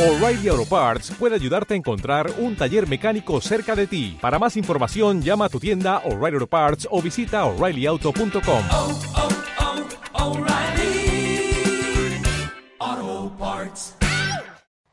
[0.00, 4.16] O'Reilly Auto Parts puede ayudarte a encontrar un taller mecánico cerca de ti.
[4.18, 8.62] Para más información, llama a tu tienda O'Reilly Auto Parts o visita oreillyauto.com.
[8.70, 8.98] oh,
[12.78, 13.94] oh, Parts.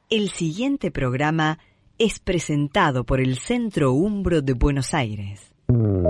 [0.10, 1.60] El siguiente programa
[1.98, 5.54] es presentado por el Centro Umbro de Buenos Aires.
[5.70, 6.06] ¡El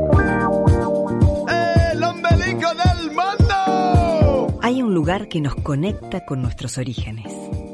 [2.04, 4.57] ombelico del mundo!
[4.64, 7.32] Hay un lugar que nos conecta con nuestros orígenes.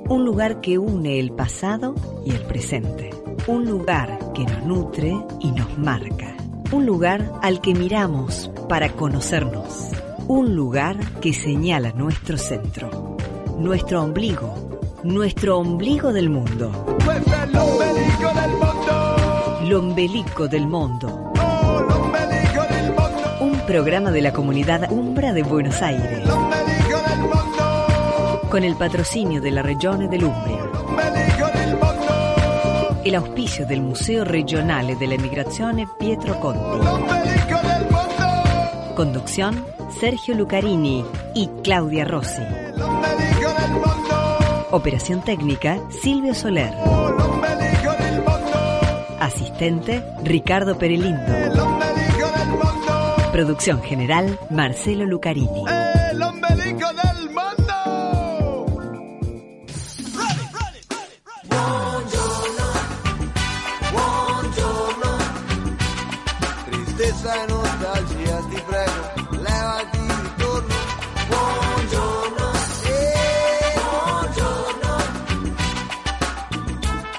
[0.10, 1.96] Un lugar que une el pasado
[2.26, 3.10] y el presente.
[3.48, 6.36] Un lugar que nos nutre y nos marca.
[6.72, 9.90] Un lugar al que miramos para conocernos.
[10.28, 13.18] Un lugar que señala nuestro centro.
[13.58, 14.54] Nuestro ombligo.
[15.04, 16.98] Nuestro ombligo del mundo.
[17.00, 19.64] El ombelico del mundo.
[19.70, 21.32] Lombelico del mundo.
[21.42, 21.80] ¡Oh,
[22.70, 23.38] del mundo!
[23.40, 26.28] Un programa de la comunidad Umbra de Buenos Aires.
[28.54, 30.60] Con el patrocinio de la Regione dell'Umbria.
[33.04, 36.88] El auspicio del Museo Regionale della Migrazione Pietro Conti.
[38.96, 39.66] Conducción
[40.00, 42.44] Sergio Lucarini y Claudia Rossi.
[44.70, 46.76] Operación técnica Silvio Soler.
[49.20, 51.34] Asistente Ricardo Perelindo.
[53.32, 55.83] Producción general Marcelo Lucarini.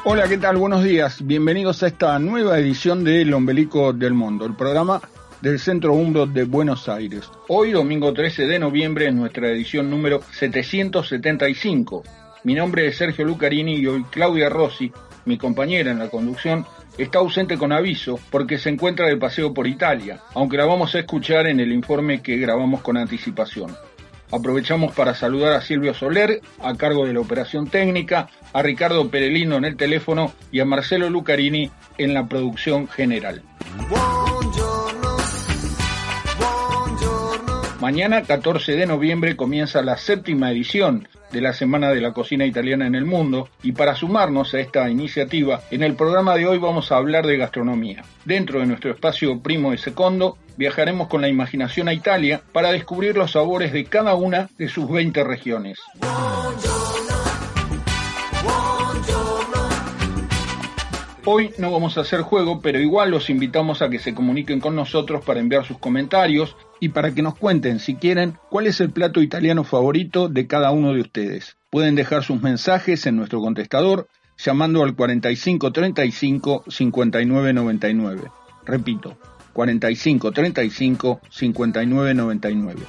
[0.06, 0.58] Hola, ¿qué tal?
[0.58, 1.24] Buenos días.
[1.26, 5.00] Bienvenidos a esta nueva edición de El Ombelico del Mundo, el programa
[5.40, 7.30] del Centro Umbro de Buenos Aires.
[7.48, 12.02] Hoy, domingo 13 de noviembre, en nuestra edición número 775.
[12.42, 14.92] Mi nombre es Sergio Lucarini y hoy Claudia Rossi,
[15.24, 16.66] mi compañera en la conducción,
[16.98, 20.98] está ausente con aviso porque se encuentra de paseo por Italia, aunque la vamos a
[20.98, 23.74] escuchar en el informe que grabamos con anticipación.
[24.30, 29.56] Aprovechamos para saludar a Silvio Soler, a cargo de la operación técnica, a Ricardo Perelino
[29.56, 33.42] en el teléfono y a Marcelo Lucarini en la producción general.
[37.80, 42.86] Mañana, 14 de noviembre, comienza la séptima edición de la Semana de la Cocina Italiana
[42.86, 46.92] en el Mundo y para sumarnos a esta iniciativa, en el programa de hoy vamos
[46.92, 48.04] a hablar de gastronomía.
[48.24, 53.16] Dentro de nuestro espacio Primo de Secondo, viajaremos con la imaginación a Italia para descubrir
[53.16, 55.80] los sabores de cada una de sus 20 regiones.
[61.26, 64.76] Hoy no vamos a hacer juego, pero igual los invitamos a que se comuniquen con
[64.76, 68.90] nosotros para enviar sus comentarios y para que nos cuenten, si quieren, cuál es el
[68.90, 71.56] plato italiano favorito de cada uno de ustedes.
[71.70, 78.30] Pueden dejar sus mensajes en nuestro contestador llamando al 4535 5999.
[78.66, 79.16] Repito,
[79.54, 82.82] 4535 5999.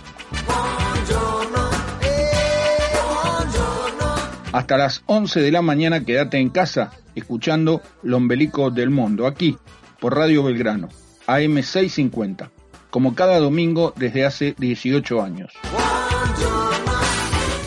[4.56, 9.58] Hasta las 11 de la mañana quédate en casa escuchando Lombelico del Mundo, aquí
[10.00, 10.88] por Radio Belgrano,
[11.28, 12.52] AM 650,
[12.90, 15.52] como cada domingo desde hace 18 años.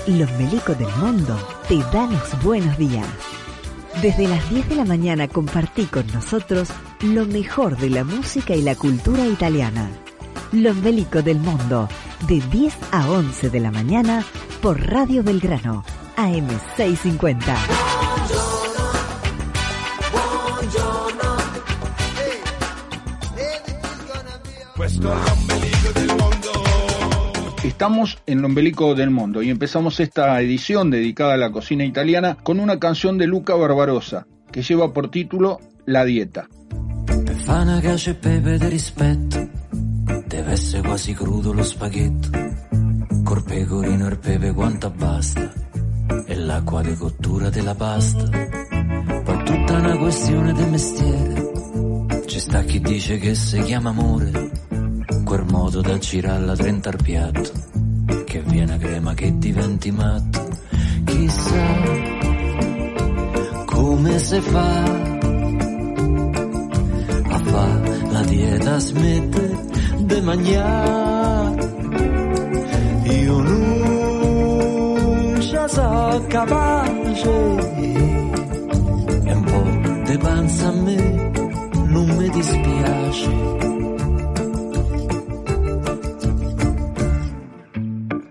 [0.07, 1.39] Los Melicos del Mundo
[1.69, 3.07] te dan los buenos días.
[4.01, 6.71] Desde las 10 de la mañana compartí con nosotros
[7.03, 9.91] lo mejor de la música y la cultura italiana.
[10.53, 11.87] Los Melicos del Mundo,
[12.27, 14.25] de 10 a 11 de la mañana
[14.63, 15.85] por Radio Belgrano,
[16.19, 17.55] AM 650.
[27.63, 32.59] Estamos en Lombelico del Mundo y empezamos esta edición dedicada a la cocina italiana con
[32.59, 36.49] una canción de Luca Barbarossa que lleva por título La Dieta.
[36.91, 37.29] E
[40.27, 42.31] Deve essere quasi crudo lo spaghetto
[43.25, 45.68] Col pecorino e il pepe quanto basta
[46.31, 48.29] E l'acqua di cottura della pasta.
[49.25, 51.51] Poi tutta una questione di mestiere.
[52.27, 54.51] Ci sta chi dice che si chiama amore.
[55.25, 57.51] Quel modo da girarla 30 al piatto.
[58.25, 60.49] Che viene crema che diventi matto.
[61.05, 62.17] Chissà
[63.65, 64.83] come si fa
[67.31, 67.81] a fa
[68.11, 69.67] la dieta smette
[70.01, 71.18] de mangiare
[75.69, 77.31] so capace.
[79.25, 81.31] E un po' di panza a me
[81.87, 83.31] non mi dispiace.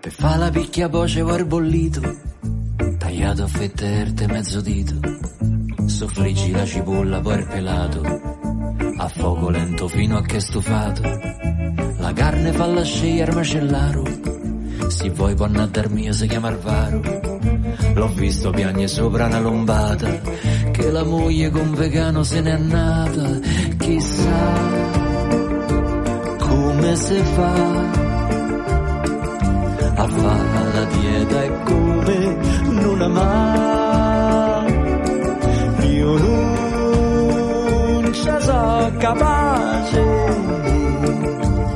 [0.00, 2.26] Per fa la picchia voce o il bollito
[2.98, 4.94] tagliato pelato, fetterte mezzo dito,
[5.86, 8.00] soffriggi la cipolla poi pelato,
[8.96, 14.02] a fuoco lento fino a che stufato, la carne falla scegliere macellaro,
[14.88, 15.46] se vuoi può
[15.90, 17.27] mio si chiama Arvaro,
[17.98, 20.20] l'ho visto piagne sopra una lombata,
[20.70, 23.40] che la moglie con vegano se n'è andata,
[23.76, 24.86] chissà
[26.38, 27.52] come si fa
[29.94, 32.36] a fare la dieta e come
[32.70, 34.76] non amare.
[35.88, 40.04] Io non ci sono capace,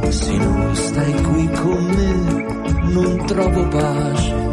[0.08, 2.46] se non stai qui con me
[2.92, 4.52] non trovo pace.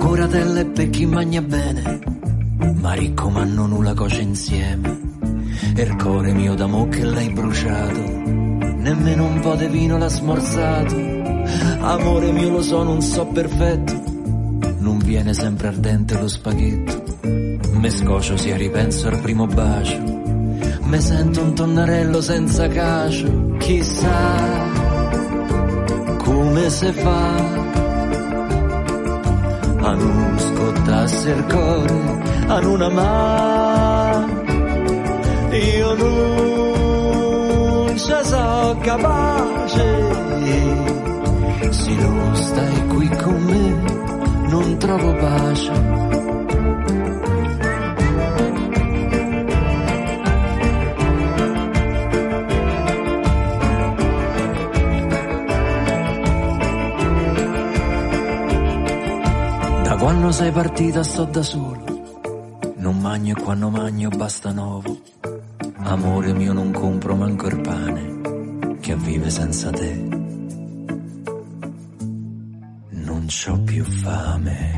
[0.00, 2.00] Coratella è per chi mangia bene,
[2.80, 4.98] ma ricco ma nulla cosa insieme.
[5.76, 10.96] Il cuore mio d'amo che l'hai bruciato, nemmeno un po' di vino l'ha smorzato.
[11.80, 14.02] Amore mio lo so, non so perfetto,
[14.78, 17.18] non viene sempre ardente lo spaghetto.
[17.72, 19.98] Me scoscio sia ripenso al primo bacio,
[20.82, 24.68] me sento un tonnarello senza cacio, chissà
[26.24, 27.79] come se fa
[29.82, 34.26] a non scottasse il cuore, a non amare.
[35.50, 37.18] Io non
[37.96, 39.84] ci sono capace,
[41.70, 46.09] se non stai qui con me, non trovo pace.
[60.30, 61.84] Quando sei partita sto da solo,
[62.76, 64.96] non magno e quando magno basta nuovo.
[65.78, 69.92] Amore mio non compro manco il pane, che vive senza te.
[72.90, 74.68] Non c'ho più fame.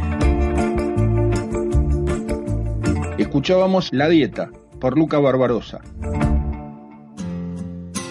[3.18, 5.82] Escuchábamos La Dieta por Luca Barbarosa.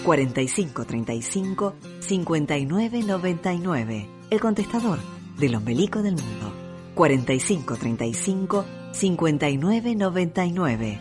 [0.04, 1.72] 4535
[2.06, 4.08] 5999.
[4.28, 5.00] El contestador
[5.36, 6.51] del ombelico del mundo.
[6.94, 11.00] 4535 5999.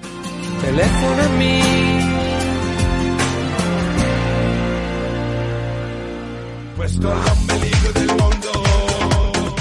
[0.62, 1.62] Telefonami.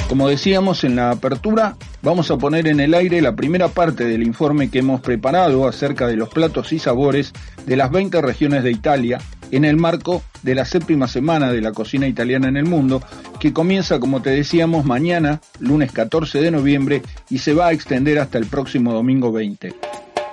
[0.09, 4.23] Como decíamos en la apertura, vamos a poner en el aire la primera parte del
[4.23, 7.33] informe que hemos preparado acerca de los platos y sabores
[7.67, 9.21] de las 20 regiones de Italia
[9.51, 13.03] en el marco de la séptima semana de la cocina italiana en el mundo,
[13.39, 18.19] que comienza, como te decíamos, mañana, lunes 14 de noviembre, y se va a extender
[18.19, 19.75] hasta el próximo domingo 20.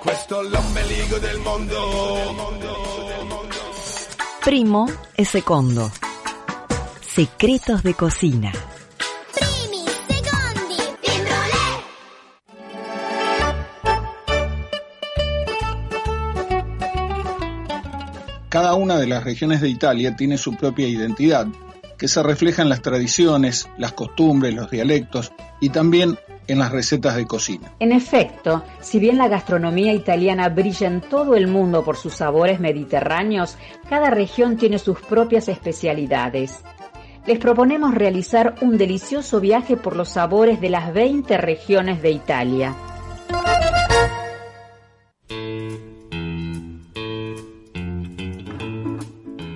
[0.00, 1.76] Questo è l'ombelico del mondo.
[4.40, 5.90] Primo e secondo.
[7.00, 8.77] Secretos de cocina.
[18.58, 21.46] Cada una de las regiones de Italia tiene su propia identidad,
[21.96, 26.18] que se refleja en las tradiciones, las costumbres, los dialectos y también
[26.48, 27.72] en las recetas de cocina.
[27.78, 32.58] En efecto, si bien la gastronomía italiana brilla en todo el mundo por sus sabores
[32.58, 33.56] mediterráneos,
[33.88, 36.58] cada región tiene sus propias especialidades.
[37.28, 42.74] Les proponemos realizar un delicioso viaje por los sabores de las 20 regiones de Italia.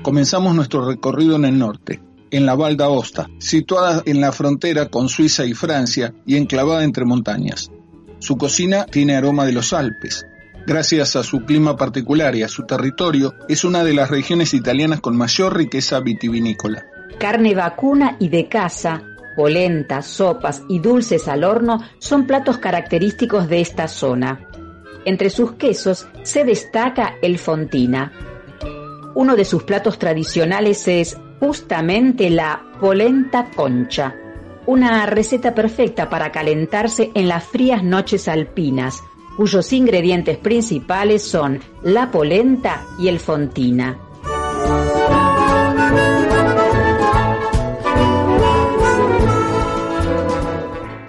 [0.02, 2.00] Comenzamos nuestro recorrido en el norte,
[2.32, 7.04] en la Val d'Aosta, situada en la frontera con Suiza y Francia y enclavada entre
[7.04, 7.70] montañas.
[8.18, 10.26] Su cocina tiene aroma de los Alpes.
[10.66, 15.00] Gracias a su clima particular y a su territorio, es una de las regiones italianas
[15.00, 16.84] con mayor riqueza vitivinícola.
[17.20, 19.02] Carne vacuna y de caza,
[19.36, 24.48] polenta, sopas y dulces al horno son platos característicos de esta zona.
[25.04, 28.12] Entre sus quesos se destaca el fontina.
[29.14, 34.14] Uno de sus platos tradicionales es justamente la polenta concha,
[34.66, 39.02] una receta perfecta para calentarse en las frías noches alpinas,
[39.36, 43.98] cuyos ingredientes principales son la polenta y el fontina.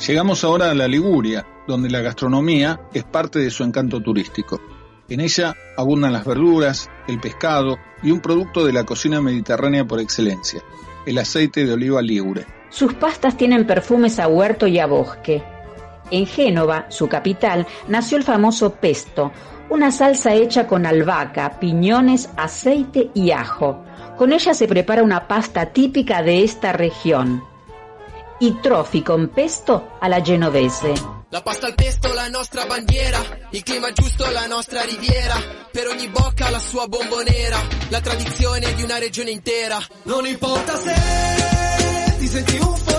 [0.05, 4.60] Llegamos ahora a la Liguria, donde la gastronomía es parte de su encanto turístico.
[5.13, 10.00] En ella abundan las verduras, el pescado y un producto de la cocina mediterránea por
[10.00, 10.63] excelencia,
[11.05, 12.48] el aceite de oliva ligure.
[12.70, 15.43] Sus pastas tienen perfumes a huerto y a bosque.
[16.10, 19.32] En Génova, su capital, nació el famoso pesto,
[19.70, 23.86] una salsa hecha con albahaca, piñones, aceite y ajo.
[24.17, 27.52] Con ella se prepara una pasta típica de esta región.
[28.43, 30.91] Y trofi con pesto alla genovese.
[31.29, 33.17] La pasta al pesto, la nostra bandiera,
[33.51, 35.35] il clima giusto, la nostra riviera,
[35.71, 37.57] per ogni bocca la sua bombonera,
[37.88, 39.79] la tradizione di una regione intera.
[40.03, 40.93] Non importa se
[42.19, 42.92] ti senti un foresto,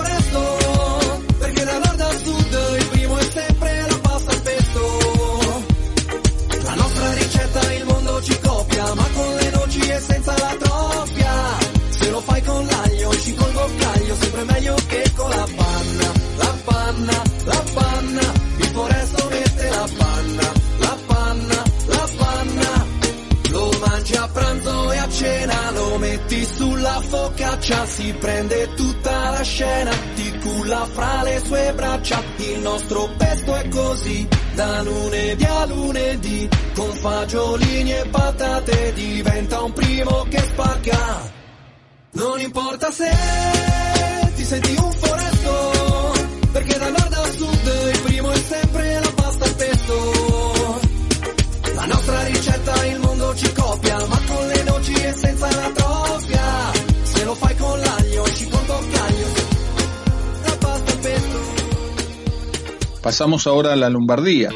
[25.45, 31.41] a cena, lo metti sulla focaccia, si prende tutta la scena, ti culla fra le
[31.43, 38.93] sue braccia, il nostro pesto è così, da lunedì a lunedì, con fagiolini e patate
[38.93, 41.33] diventa un primo che spacca.
[42.11, 43.09] Non importa se
[44.35, 46.13] ti senti un foresto,
[46.51, 50.83] perché da nord a sud il primo è sempre la pasta al pesto.
[51.73, 53.97] La nostra ricetta il mondo ci copia,
[55.15, 56.71] senza la troppia.
[57.03, 59.27] Se lo fai con l'aglio, ci col boccaglio,
[60.43, 61.39] la pasta al pesto.
[63.01, 64.49] Pasamos ahora a la Lombardía.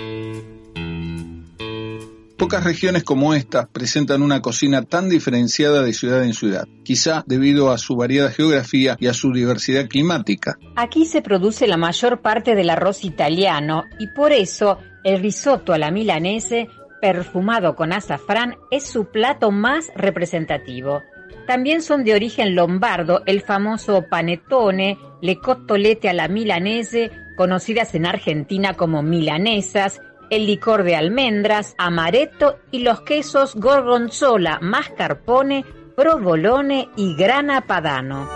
[2.38, 7.70] Pocas regiones como esta presentan una cocina tan diferenciada de ciudad en ciudad, quizá debido
[7.70, 10.58] a su variada geografía y a su diversidad climática.
[10.78, 15.78] Aquí se produce la mayor parte del arroz italiano y por eso el risotto a
[15.78, 16.70] la milanese,
[17.02, 21.02] perfumado con azafrán, es su plato más representativo.
[21.48, 28.06] También son de origen lombardo el famoso panettone, le cotolette a la milanese, conocidas en
[28.06, 35.66] Argentina como milanesas, el licor de almendras, amaretto y los quesos gorgonzola, mascarpone,
[35.96, 38.30] provolone y grana padano.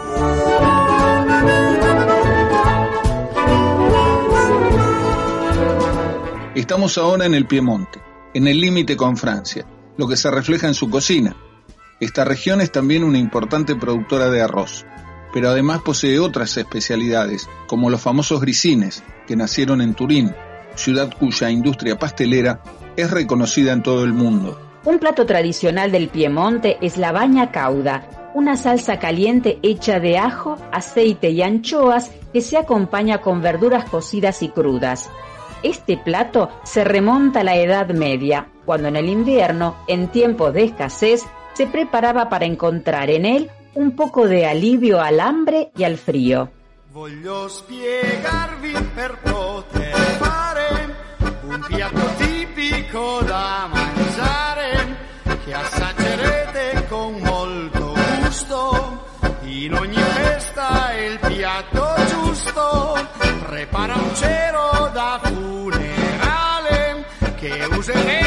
[6.55, 7.99] Estamos ahora en el Piemonte,
[8.33, 9.65] en el límite con Francia,
[9.97, 11.35] lo que se refleja en su cocina.
[11.99, 14.85] Esta región es también una importante productora de arroz,
[15.33, 20.33] pero además posee otras especialidades, como los famosos grisines, que nacieron en Turín,
[20.75, 22.61] ciudad cuya industria pastelera
[22.95, 24.59] es reconocida en todo el mundo.
[24.85, 30.57] Un plato tradicional del Piemonte es la baña cauda, una salsa caliente hecha de ajo,
[30.71, 35.09] aceite y anchoas que se acompaña con verduras cocidas y crudas.
[35.63, 40.65] Este plato se remonta a la Edad Media, cuando en el invierno, en tiempos de
[40.65, 45.97] escasez, se preparaba para encontrar en él un poco de alivio al hambre y al
[45.97, 46.51] frío.
[48.95, 49.17] Per
[58.51, 59.12] un.
[59.45, 63.07] In ogni festa il piatto giusto,
[63.45, 68.22] prepara un cero da funerale che useremo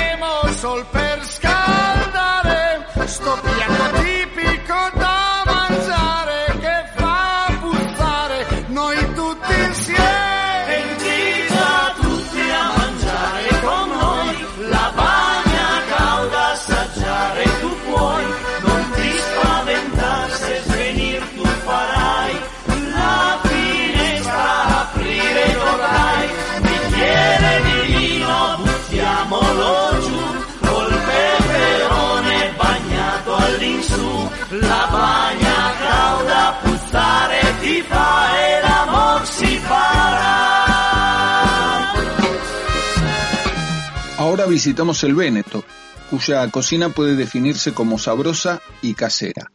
[44.49, 45.65] Visitamos el Véneto,
[46.09, 49.50] cuya cocina puede definirse como sabrosa y casera.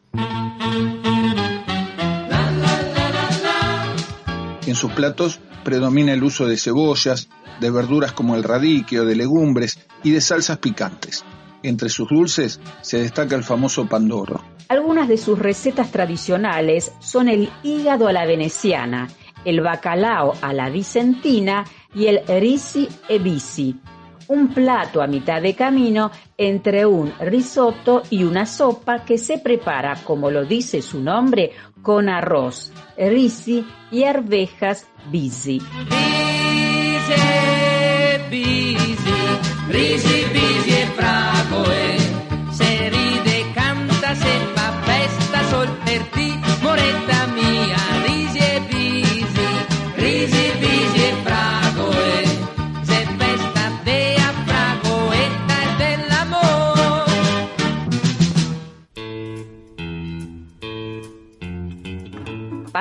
[4.68, 7.30] En sus platos predomina el uso de cebollas,
[7.62, 11.24] de verduras como el radiquio, de legumbres y de salsas picantes.
[11.64, 14.44] Entre sus dulces se destaca el famoso pandoro.
[14.68, 19.08] Algunas de sus recetas tradicionales son el hígado a la veneciana,
[19.46, 23.76] el bacalao a la vicentina y el risi e bisi,
[24.32, 29.98] un plato a mitad de camino entre un risotto y una sopa que se prepara,
[30.06, 35.62] como lo dice su nombre, con arroz, risi y arvejas bisi.
[39.70, 40.26] Risi,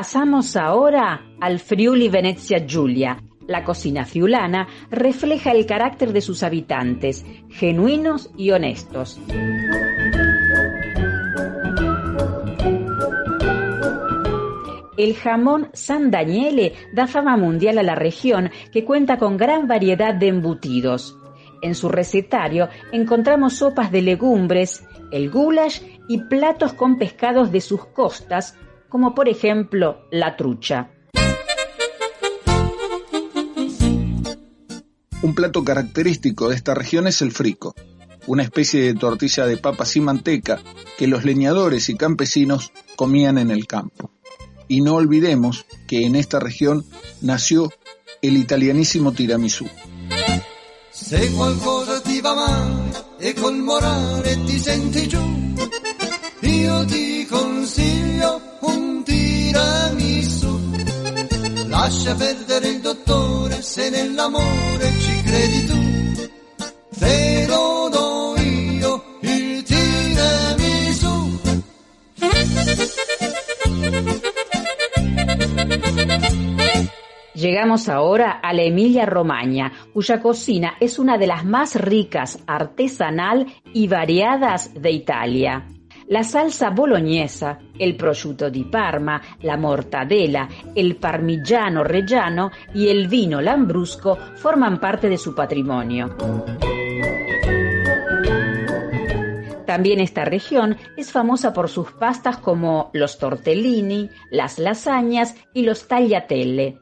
[0.01, 3.23] Pasamos ahora al Friuli Venezia Giulia.
[3.47, 9.21] La cocina friulana refleja el carácter de sus habitantes, genuinos y honestos.
[14.97, 20.15] El jamón San Daniele da fama mundial a la región que cuenta con gran variedad
[20.15, 21.19] de embutidos.
[21.61, 27.85] En su recetario encontramos sopas de legumbres, el goulash y platos con pescados de sus
[27.85, 28.57] costas,
[28.91, 30.91] como por ejemplo la trucha.
[35.23, 37.75] Un plato característico de esta región es el frico,
[38.27, 40.61] una especie de tortilla de papas y manteca
[40.99, 44.11] que los leñadores y campesinos comían en el campo.
[44.69, 46.85] Y no olvidemos que en esta región
[47.21, 47.71] nació
[48.23, 49.69] el italianísimo tiramisú.
[50.91, 55.23] Se qualcosa ti va male e col morale ti senti giù,
[56.41, 57.10] io ti
[57.71, 60.59] consiglio un tiramisù.
[61.69, 66.29] Lascia perdere il dottore se nell'amore ci credi tu.
[66.99, 69.49] Te lo do io il.
[77.33, 83.47] Llegamos ahora a la Emilia Romagna, cuya cocina es una de las más ricas, artesanal
[83.73, 85.80] y variadas de Italia.
[86.11, 93.41] La salsa bolognesa, el prosciutto di Parma, la mortadela, el parmigiano reggiano y el vino
[93.41, 96.17] lambrusco forman parte de su patrimonio.
[99.65, 105.87] También esta región es famosa por sus pastas como los tortellini, las lasañas y los
[105.87, 106.81] tagliatelle.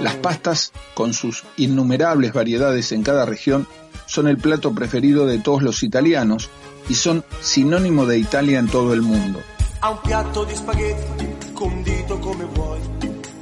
[0.00, 3.66] Las pastas, con sus innumerables variedades en cada región,
[4.06, 6.48] son el plato preferido de todos los italianos
[6.88, 9.40] y son sinónimo de Italia en todo el mundo.
[9.80, 12.80] A un piatto di spaghetti condito come vuoi.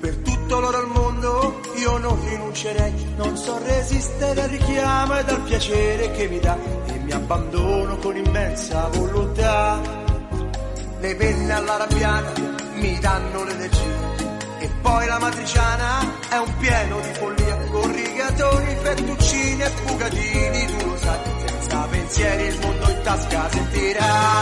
[0.00, 2.92] Per tutto l'oro al mondo io non rinuncerei.
[3.16, 6.56] Non so resistere al richiamo e dal piacere che mi dà.
[6.86, 9.80] E mi abbandono con immensa volontà.
[11.00, 12.32] Le penne all'arrabbiata
[12.74, 14.10] mi danno l'energia.
[14.58, 17.56] E poi la matriciana è un pieno di follia.
[17.70, 20.41] Con rigatoni, fettuccini e bucatini,
[23.14, 24.41] il mondo in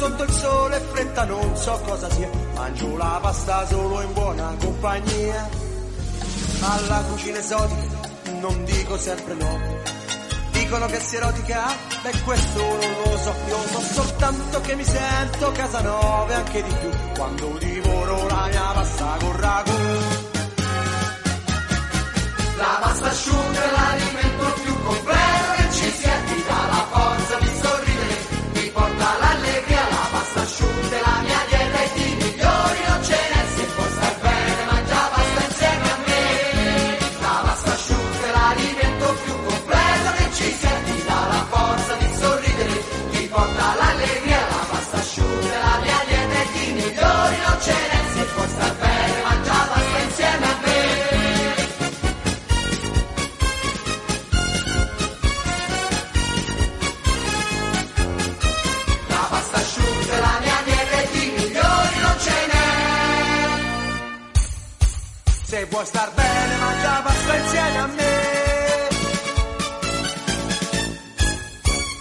[0.00, 2.30] sotto il sole e fretta non so cosa sia.
[2.54, 5.48] Mangio la pasta solo in buona compagnia.
[6.60, 8.08] Alla cucina esotica
[8.40, 9.60] non dico sempre no.
[10.52, 11.66] Dicono che sia erotica,
[12.02, 16.74] beh questo non lo so, io so soltanto che mi sento Casanova e anche di
[16.80, 19.78] più quando divoro la mia pasta con ragù.
[22.56, 24.99] La pasta asciutta è l'alimento più completo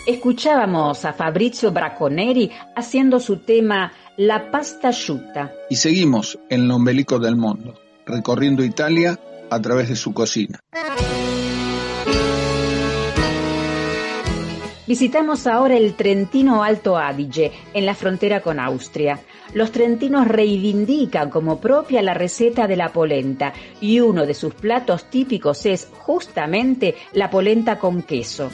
[0.10, 5.54] Escuchábamos a Fabrizio Braconeri haciendo su tema La pasta asciutta.
[5.70, 7.76] Y seguimos en el ombelico del mundo,
[8.08, 9.20] recorriendo Italia
[9.52, 10.62] a través de su cocina.
[14.90, 19.20] Visitamos ahora el Trentino Alto Adige, en la frontera con Austria.
[19.54, 25.12] Los trentinos reivindican como propia la receta de la polenta y uno de sus platos
[25.12, 28.50] típicos es justamente la polenta con queso.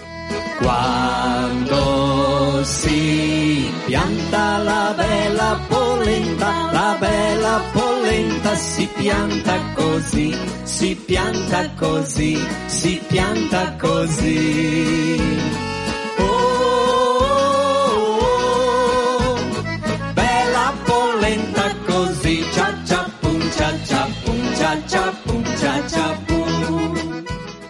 [0.59, 12.37] Quando si pianta la bella polenta, la bella polenta si pianta così, si pianta così,
[12.67, 15.64] si pianta così.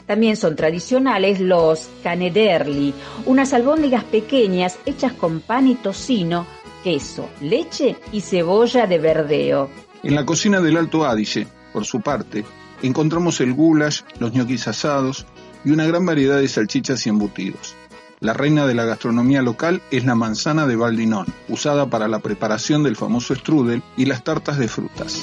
[0.06, 2.94] También son tradicionales los canederli,
[3.26, 6.46] unas albóndigas pequeñas hechas con pan y tocino,
[6.84, 9.70] queso, leche y cebolla de verdeo.
[10.04, 12.46] En la cocina del Alto Adige, por su parte,
[12.84, 15.26] encontramos el goulash, los ñoquis asados
[15.66, 17.76] y una gran variedad de salchichas y embutidos.
[18.22, 22.82] La reina de la gastronomía local es la manzana de Baldinón, usada para la preparación
[22.82, 25.22] del famoso strudel y las tartas de frutas.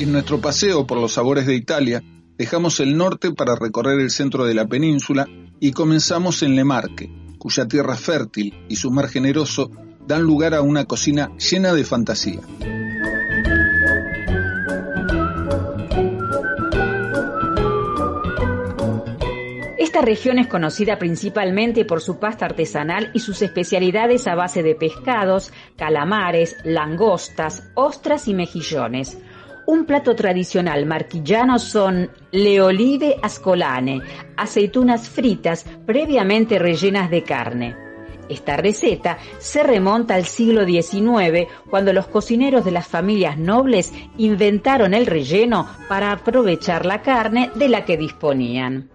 [0.00, 2.02] En nuestro paseo por los sabores de Italia,
[2.36, 5.28] dejamos el norte para recorrer el centro de la península
[5.60, 9.70] y comenzamos en Le Marche, cuya tierra fértil y su mar generoso
[10.04, 12.40] dan lugar a una cocina llena de fantasía.
[19.92, 24.74] Esta región es conocida principalmente por su pasta artesanal y sus especialidades a base de
[24.74, 29.18] pescados, calamares, langostas, ostras y mejillones.
[29.66, 34.00] Un plato tradicional marquillano son le olive ascolane,
[34.34, 37.91] aceitunas fritas previamente rellenas de carne.
[38.28, 44.94] Esta receta se remonta al siglo XIX, cuando los cocineros de las familias nobles inventaron
[44.94, 48.90] el relleno para aprovechar la carne de la que disponían.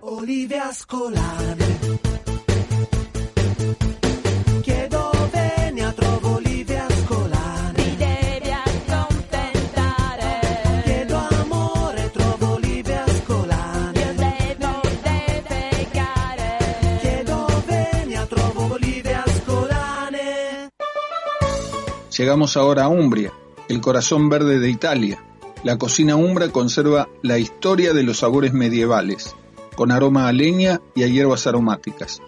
[22.18, 23.32] Llegamos ahora a Umbria,
[23.70, 25.24] el corazón verde de Italia.
[25.64, 29.36] La cocina umbra conserva la historia de los sabores medievales,
[29.76, 32.20] con aroma a leña y a hierbas aromáticas.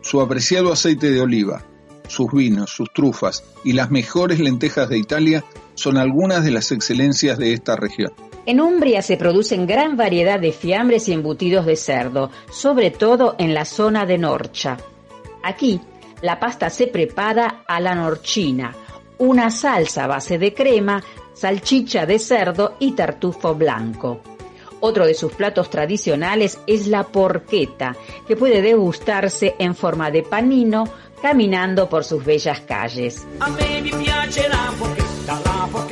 [0.00, 1.64] Su apreciado aceite de oliva,
[2.06, 7.36] sus vinos, sus trufas y las mejores lentejas de Italia son algunas de las excelencias
[7.36, 8.12] de esta región.
[8.46, 13.54] En Umbria se producen gran variedad de fiambres y embutidos de cerdo, sobre todo en
[13.54, 14.76] la zona de Norcia.
[15.42, 15.80] Aquí,
[16.20, 18.72] la pasta se prepara a la norchina,
[19.22, 21.00] una salsa a base de crema,
[21.32, 24.20] salchicha de cerdo y tartufo blanco.
[24.80, 27.94] Otro de sus platos tradicionales es la porchetta,
[28.26, 30.88] que puede degustarse en forma de panino
[31.22, 33.24] caminando por sus bellas calles.
[33.38, 35.91] A me piace la porchetta, la porchetta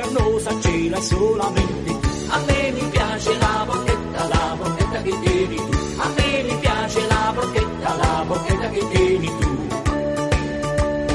[0.00, 2.08] carnosa, ce l'hai solamente tu.
[2.28, 5.78] A me mi piace la porchetta, la porchetta che tieni tu.
[5.98, 9.48] A me mi piace la porchetta, la porchetta che tieni tu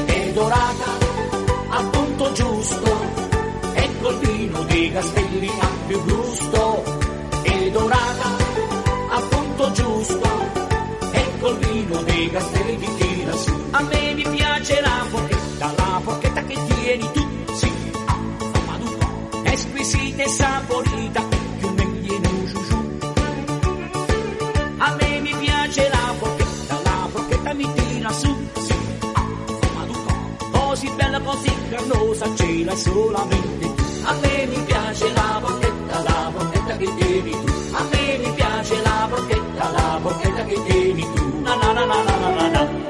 [0.06, 0.90] è dorata
[1.70, 2.92] al punto giusto
[3.74, 5.25] e col vino dei castelli
[31.26, 33.66] così carnosa, ce l'hai solamente.
[34.04, 37.52] A me mi piace la porchetta, la porchetta che tieni tu.
[37.74, 41.42] A me mi piace la porchetta, la porchetta che tieni tu.
[41.42, 42.84] Na na na na na na na na.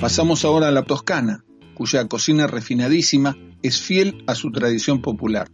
[0.00, 5.48] Pasamos ahora a la Toscana, cuya cocina refinadísima es fiel a su tradición popular.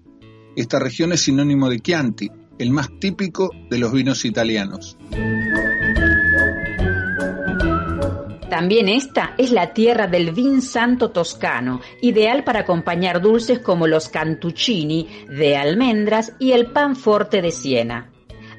[0.56, 4.96] Esta región es sinónimo de Chianti, el más típico de los vinos italianos.
[8.50, 14.08] También esta es la tierra del vin santo toscano, ideal para acompañar dulces como los
[14.08, 18.10] cantuccini de almendras y el pan forte de Siena.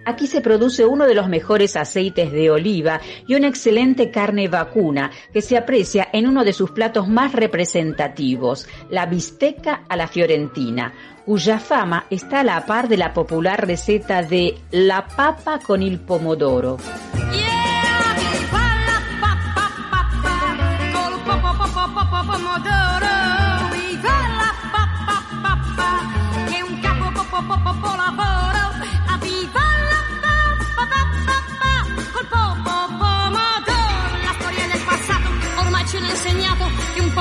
[0.05, 5.11] Aquí se produce uno de los mejores aceites de oliva y una excelente carne vacuna
[5.33, 10.93] que se aprecia en uno de sus platos más representativos, la bisteca a la fiorentina,
[11.25, 16.77] cuya fama está a la par de la popular receta de la papa con pomodoro.
[16.77, 17.60] pomodoro,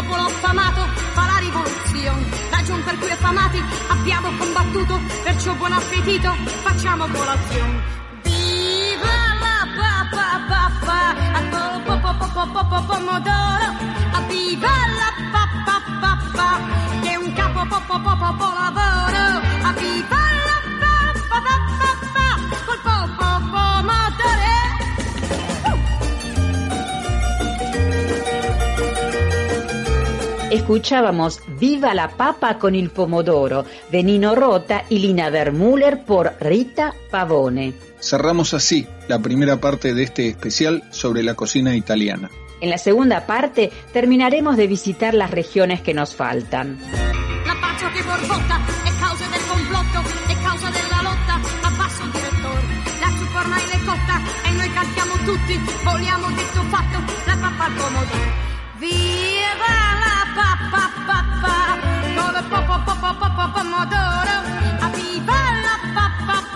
[0.01, 0.81] popolo affamato
[1.13, 2.25] fa la rivoluzione.
[2.51, 6.33] Ragion per cui affamati abbiamo combattuto, perciò buon appetito,
[6.63, 7.83] facciamo colazione.
[8.23, 11.41] Viva la papà papà, a
[11.85, 13.67] po po po po po po pomodoro,
[14.29, 16.61] viva la papà papà,
[17.03, 19.41] che è un capo po po po po po lavoro,
[19.79, 20.20] viva
[30.71, 36.95] Escuchábamos Viva la papa con il pomodoro de Nino Rota y Lina Vermuller por Rita
[37.11, 37.73] Pavone.
[37.99, 42.31] Cerramos así la primera parte de este especial sobre la cocina italiana.
[42.61, 46.79] En la segunda parte terminaremos de visitar las regiones que nos faltan.
[47.45, 52.63] La pace che borbotta è causa del complotto, è causa della lotta, abbasso il direttore.
[53.01, 58.50] La ormai è cotta e noi cantiamo tutti, vogliamo detto fatto, la pappa al pomodoro.
[58.81, 61.77] Viva la pappa pappa,
[62.17, 64.37] con il po po po po po po pomodoro.
[64.81, 66.49] A viva la pappa,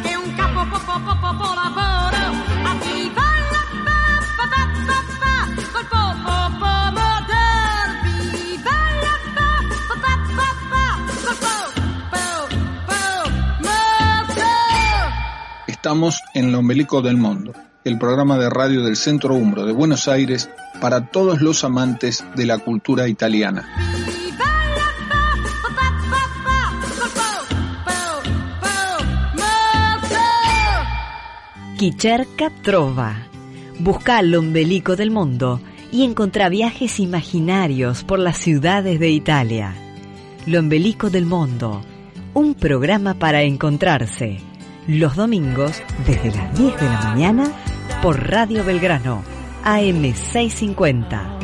[0.00, 2.24] che è un capo po po po po po lavoro.
[2.64, 5.34] A viva la pappa pappa pappa,
[5.74, 7.92] col po po pomodoro.
[8.32, 10.84] Viva la pappa pappa pappa,
[11.24, 11.56] col po
[12.08, 12.24] po
[12.88, 14.48] pomodoro.
[15.66, 17.52] Estamos en el ombelico del mundo,
[17.84, 20.48] el programa de radio del Centro Umbro de Buenos Aires
[20.82, 23.64] para todos los amantes de la cultura italiana.
[31.78, 33.14] Chi cerca trova.
[33.78, 35.60] Busca l'ombelico del mundo
[35.92, 39.74] y encontrá viajes imaginarios por las ciudades de Italia.
[40.46, 41.80] L'ombelico del mundo,
[42.34, 44.40] un programa para encontrarse
[44.88, 47.52] los domingos desde las 10 de la mañana
[48.02, 49.31] por Radio Belgrano,
[49.64, 51.38] AM 650.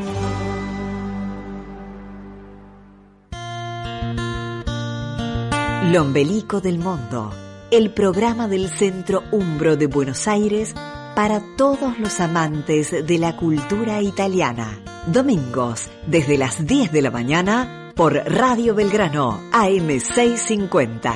[5.93, 7.33] L'ombelico del mundo,
[7.71, 10.75] el programa del Centro Umbro de Buenos Aires
[11.15, 14.81] para todos los amantes de la cultura italiana.
[15.07, 21.15] Domingos desde las 10 de la mañana por Radio Belgrano, AM 650.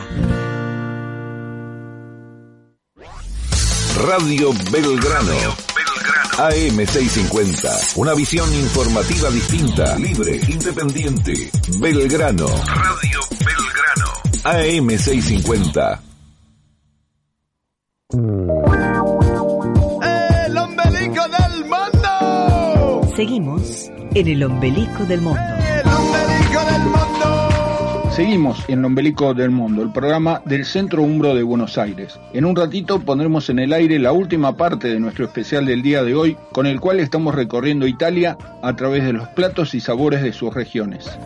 [4.06, 5.71] Radio Belgrano.
[6.42, 7.96] AM650.
[7.96, 11.32] Una visión informativa distinta, libre, independiente.
[11.78, 12.48] Belgrano.
[12.66, 14.10] Radio Belgrano.
[14.42, 16.00] AM650.
[20.02, 23.12] El ombelico del mundo.
[23.14, 25.40] Seguimos en el ombelico del mundo.
[28.14, 32.20] Seguimos en el ombelico del mundo, el programa del Centro Umbro de Buenos Aires.
[32.34, 36.04] En un ratito pondremos en el aire la última parte de nuestro especial del día
[36.04, 40.20] de hoy, con el cual estamos recorriendo Italia a través de los platos y sabores
[40.22, 41.18] de sus regiones.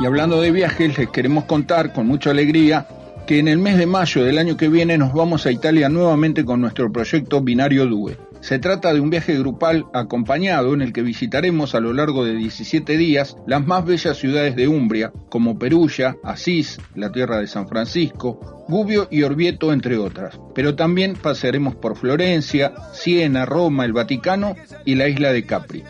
[0.00, 2.84] Y hablando de viajes, les queremos contar con mucha alegría
[3.28, 6.44] que en el mes de mayo del año que viene nos vamos a Italia nuevamente
[6.44, 8.18] con nuestro proyecto Binario Due.
[8.44, 12.34] Se trata de un viaje grupal acompañado en el que visitaremos a lo largo de
[12.34, 17.66] 17 días las más bellas ciudades de Umbria, como Perugia, Asís, la tierra de San
[17.66, 20.38] Francisco, Gubbio y Orvieto, entre otras.
[20.54, 25.82] Pero también pasearemos por Florencia, Siena, Roma, el Vaticano y la isla de Capri.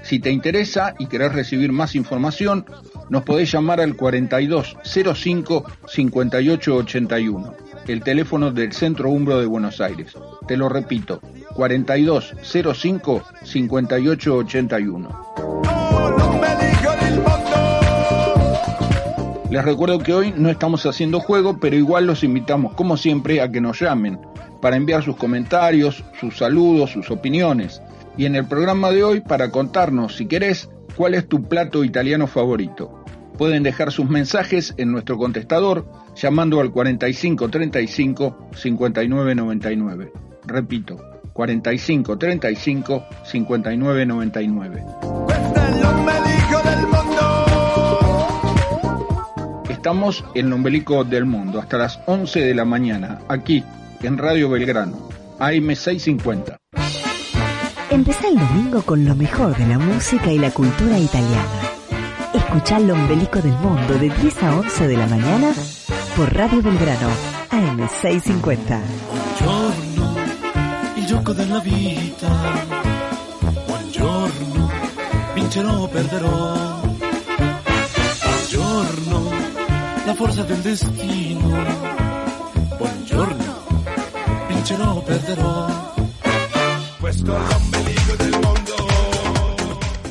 [0.00, 2.64] Si te interesa y querés recibir más información,
[3.10, 10.12] nos podés llamar al 4205 5881, el teléfono del Centro Umbro de Buenos Aires.
[10.46, 11.20] Te lo repito,
[11.54, 15.34] 4205 5881.
[15.38, 17.48] El ombelico del mundo.
[19.50, 23.50] Les recuerdo que hoy no estamos haciendo juego, pero igual los invitamos, como siempre, a
[23.50, 24.20] que nos llamen
[24.60, 27.80] para enviar sus comentarios, sus saludos, sus opiniones.
[28.18, 32.26] Y en el programa de hoy, para contarnos, si querés, cuál es tu plato italiano
[32.26, 33.04] favorito.
[33.38, 40.12] Pueden dejar sus mensajes en nuestro contestador llamando al 4535 5999.
[40.44, 40.96] Repito,
[41.32, 44.84] 4535 5999.
[45.54, 47.46] El ombelico del mundo.
[49.70, 53.62] Estamos en el ombelico del mundo hasta las 11 de la mañana, aquí
[54.02, 56.56] en Radio Belgrano, AM650.
[57.90, 61.57] Empezá el domingo con lo mejor de la música y la cultura italiana.
[62.48, 65.52] Escuchá el ombelico del mundo de 10 a 11 de la mañana
[66.16, 67.10] por Radio Belgrano,
[67.50, 68.80] AM650.
[69.10, 70.16] Buongiorno,
[70.96, 72.26] il gioco della vita.
[73.66, 74.70] Buongiorno,
[75.34, 76.80] vincerò o perderò.
[78.22, 79.30] Buongiorno,
[80.06, 81.64] la forza del destino.
[82.78, 83.62] Buongiorno,
[84.48, 85.66] vincerò o perderò.
[86.98, 87.67] Questo è.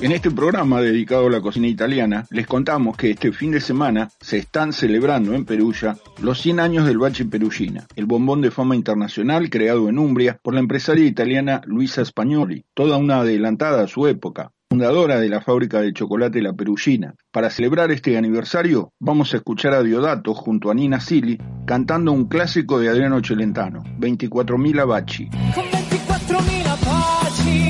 [0.08, 4.10] En este programa dedicado a la cocina italiana, les contamos que este fin de semana
[4.22, 8.78] se están celebrando en Perugia los 100 años del Baci Perugina, el bombón de fama
[8.78, 14.08] internacional creado en Umbria por la empresaria italiana Luisa Spagnoli, toda una adelantada a su
[14.08, 17.13] época, fundadora de la fábrica de chocolate La Perugina.
[17.30, 22.30] Para celebrar este aniversario, vamos a escuchar a Diodato junto a Nina Silli cantando un
[22.30, 25.26] clásico de Adriano Celentano, 24.000 Abaci.
[25.54, 27.67] Con 24.000 baci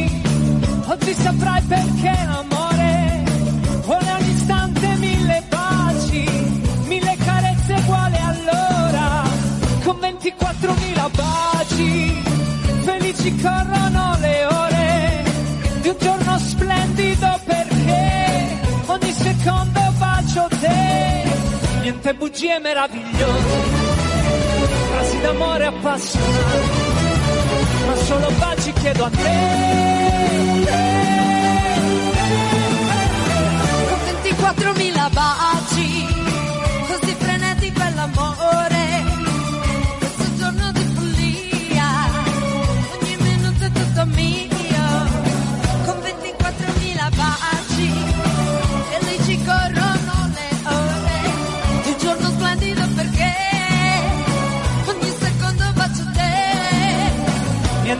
[1.07, 3.23] Oggi saprai perché l'amore
[3.85, 6.25] vuole un istante mille baci
[6.85, 9.23] Mille carezze uguali allora.
[9.85, 12.23] Con 24.000 baci
[12.83, 15.23] Felici corrono le ore
[15.79, 21.23] Di un giorno splendido perché Ogni secondo bacio te.
[21.83, 23.55] Niente bugie meravigliose
[24.91, 26.95] Frasi d'amore appassionate
[27.87, 29.86] ma solo baci chiedo a te.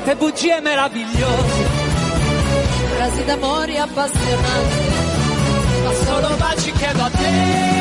[0.08, 1.66] Niente bugie meravigliose,
[2.96, 4.80] Frasi d'amore appassionati,
[5.84, 7.77] ma solo baci chiedo a te.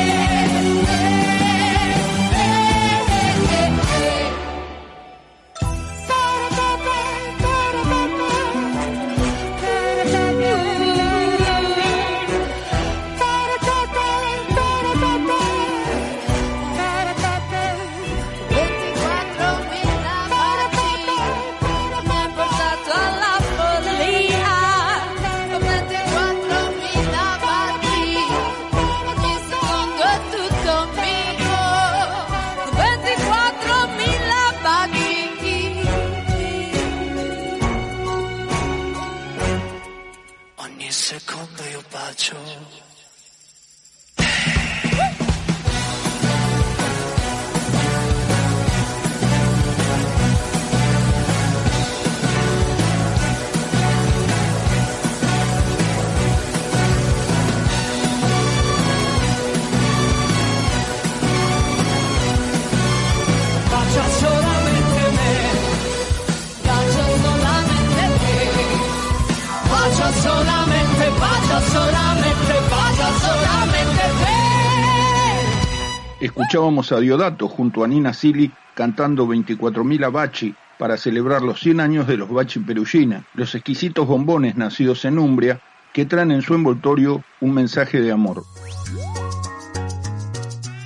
[76.67, 82.09] Escuchábamos a Diodato junto a Nina Silli cantando 24.000 Abaci para celebrar los 100 años
[82.09, 85.61] de los Baci Perugina, los exquisitos bombones nacidos en Umbria
[85.93, 88.43] que traen en su envoltorio un mensaje de amor.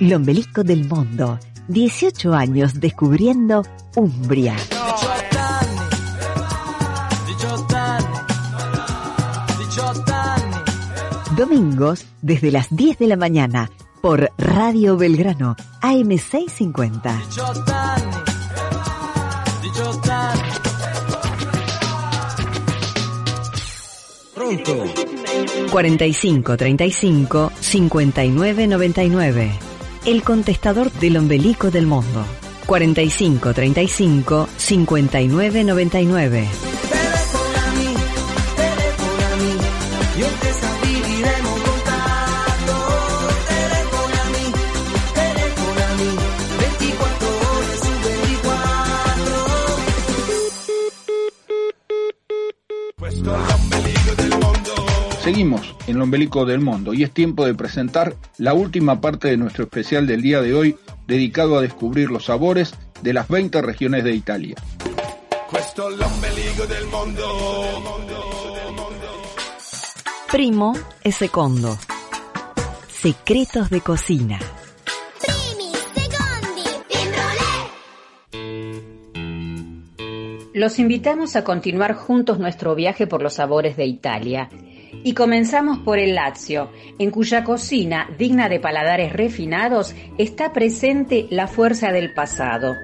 [0.01, 1.39] L'ombelico del mundo.
[1.67, 3.63] 18 años descubriendo
[3.95, 4.53] Umbria.
[4.57, 4.77] 18
[5.35, 5.77] anni,
[9.57, 17.27] 18 anni, Domingos desde las 10 de la mañana por Radio Belgrano AM650.
[17.27, 18.11] 18 anni,
[19.61, 20.41] 18 anni.
[24.33, 24.85] Pronto.
[25.69, 29.51] 45 35 59 99.
[30.05, 32.25] El contestador del ombelico del mundo.
[32.65, 36.70] 45 35 59 99.
[55.87, 59.63] En el ombelico del mundo y es tiempo de presentar la última parte de nuestro
[59.63, 60.77] especial del día de hoy
[61.07, 64.55] dedicado a descubrir los sabores de las 20 regiones de Italia.
[70.31, 70.73] Primo
[71.03, 71.77] e secondo.
[72.87, 74.39] Secretos de cocina.
[75.19, 76.69] Primi, secondi,
[80.53, 84.47] Los invitamos a continuar juntos nuestro viaje por los sabores de Italia.
[85.03, 86.69] Y comenzamos por el Lazio,
[86.99, 92.75] en cuya cocina, digna de paladares refinados, está presente la fuerza del pasado.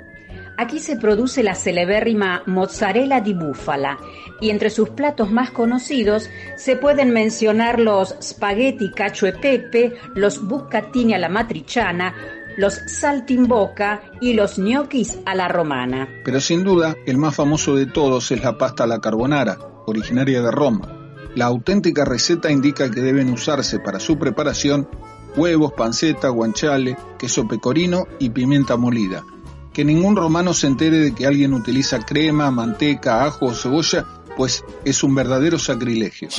[0.59, 3.99] Aquí se produce la celebérrima mozzarella di búfala
[4.41, 10.41] y entre sus platos más conocidos se pueden mencionar los spaghetti cacio e pepe, los
[10.41, 12.15] bucatini a la matriciana,
[12.57, 16.09] los saltimbocca y los gnocchis a la romana.
[16.25, 20.41] Pero sin duda, el más famoso de todos es la pasta a la carbonara, originaria
[20.41, 20.96] de Roma.
[21.35, 24.87] La auténtica receta indica que deben usarse para su preparación
[25.35, 29.23] huevos, panceta, guanchale, queso pecorino y pimienta molida.
[29.71, 34.05] Que ningún romano se entere de que alguien utiliza crema, manteca, ajo o cebolla,
[34.35, 36.29] pues es un verdadero sacrilegio.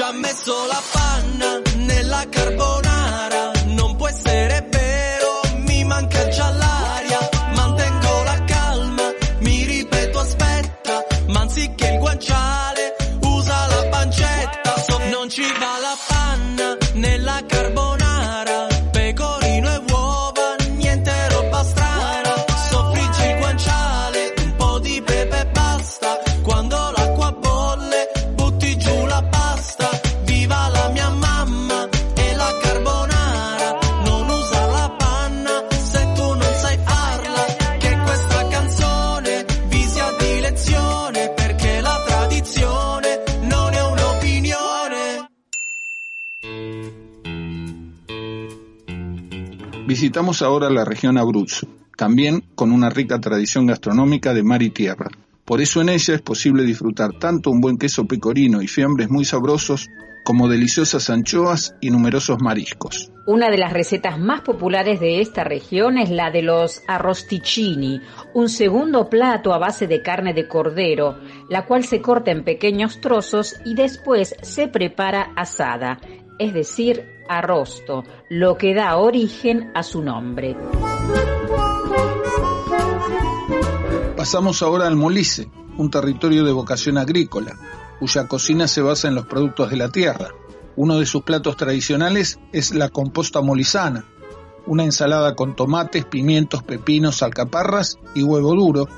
[50.00, 55.10] Visitamos ahora la región Abruzzo, también con una rica tradición gastronómica de mar y tierra.
[55.44, 59.24] Por eso en ella es posible disfrutar tanto un buen queso pecorino y fiambres muy
[59.24, 59.88] sabrosos,
[60.24, 63.10] como deliciosas anchoas y numerosos mariscos.
[63.26, 68.00] Una de las recetas más populares de esta región es la de los arrosticini,
[68.34, 71.18] un segundo plato a base de carne de cordero,
[71.50, 75.98] la cual se corta en pequeños trozos y después se prepara asada,
[76.38, 80.56] es decir, arrosto, lo que da origen a su nombre.
[84.16, 87.56] Pasamos ahora al Molise, un territorio de vocación agrícola,
[88.00, 90.28] cuya cocina se basa en los productos de la tierra.
[90.76, 94.04] Uno de sus platos tradicionales es la composta molisana,
[94.66, 98.88] una ensalada con tomates, pimientos, pepinos, alcaparras y huevo duro,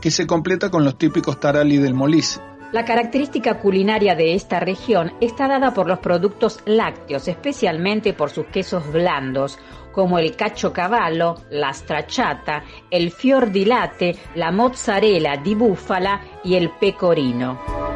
[0.00, 2.40] que se completa con los típicos tarali del Molise.
[2.72, 8.46] La característica culinaria de esta región está dada por los productos lácteos, especialmente por sus
[8.46, 9.58] quesos blandos,
[9.90, 16.54] como el cacho cavallo, la stracciata, el fior di latte, la mozzarella di búfala y
[16.54, 17.89] el pecorino.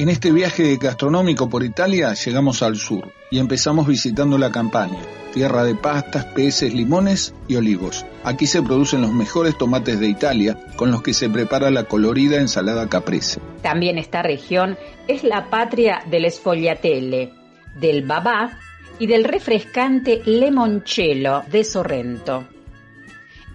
[0.00, 4.96] En este viaje gastronómico por Italia llegamos al sur y empezamos visitando la campaña,
[5.34, 8.06] tierra de pastas, peces, limones y olivos.
[8.24, 12.40] Aquí se producen los mejores tomates de Italia, con los que se prepara la colorida
[12.40, 13.42] ensalada caprese.
[13.60, 17.34] También esta región es la patria del sfogliatelle,
[17.78, 18.58] del babá
[18.98, 22.48] y del refrescante limoncello de Sorrento.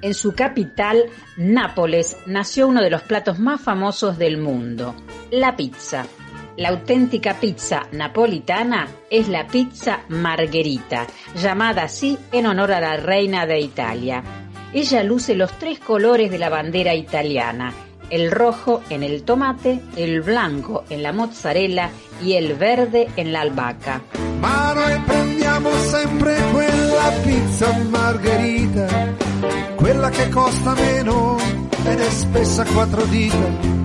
[0.04, 1.06] En su capital,
[1.38, 4.94] Nápoles, nació uno de los platos más famosos del mundo,
[5.32, 6.06] la pizza.
[6.58, 13.46] La auténtica pizza napolitana es la pizza margherita, llamada así en honor a la reina
[13.46, 14.24] de Italia.
[14.74, 17.74] Ella luce los tres colores de la bandera italiana,
[18.10, 21.90] el rojo en el tomate, el blanco en la mozzarella
[22.24, 24.02] y el verde en la albahaca.
[24.76, 25.70] Noi prendiamo
[26.54, 28.88] quella pizza margherita,
[29.76, 30.74] quella costa
[33.10, 33.84] dita.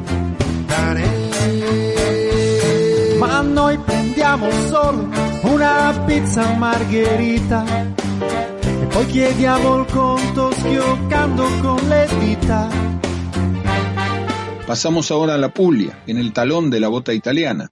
[3.21, 5.11] Ma noi prendiamo solo
[5.43, 7.65] una pizza margherita
[8.63, 12.69] e poi chiediamo il conto schioccando con le dita.
[14.67, 17.71] Pasamos ahora a la Puglia, en el talón de la bota italiana.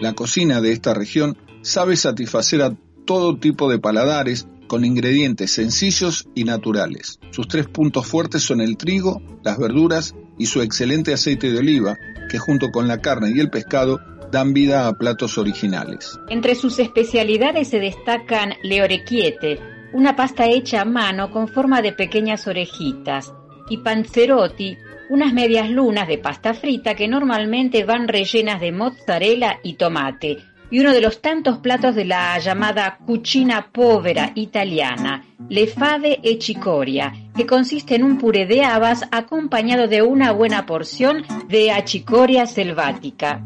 [0.00, 6.26] La cocina de esta región sabe satisfacer a todo tipo de paladares con ingredientes sencillos
[6.34, 7.20] y naturales.
[7.30, 11.98] Sus tres puntos fuertes son el trigo, las verduras y su excelente aceite de oliva,
[12.30, 14.00] que junto con la carne y el pescado
[14.30, 16.18] dan vida a platos originales.
[16.30, 19.60] Entre sus especialidades se destacan le orecchiette,
[19.92, 23.30] una pasta hecha a mano con forma de pequeñas orejitas,
[23.68, 24.78] y panzerotti,
[25.10, 30.38] unas medias lunas de pasta frita que normalmente van rellenas de mozzarella y tomate,
[30.72, 36.38] y uno de los tantos platos de la llamada cucina povera italiana, le fave e
[36.40, 42.46] cicoria, que consiste en un puré de habas acompañado de una buena porción de acicoria
[42.46, 43.42] selvática.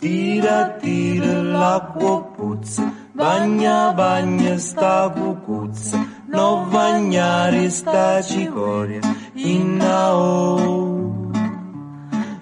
[0.00, 8.20] Tira, tira l'acqua puzza, bagna, bagna sta cucuzza, non bagnare sta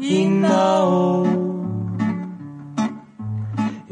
[0.08, 1.43] mami,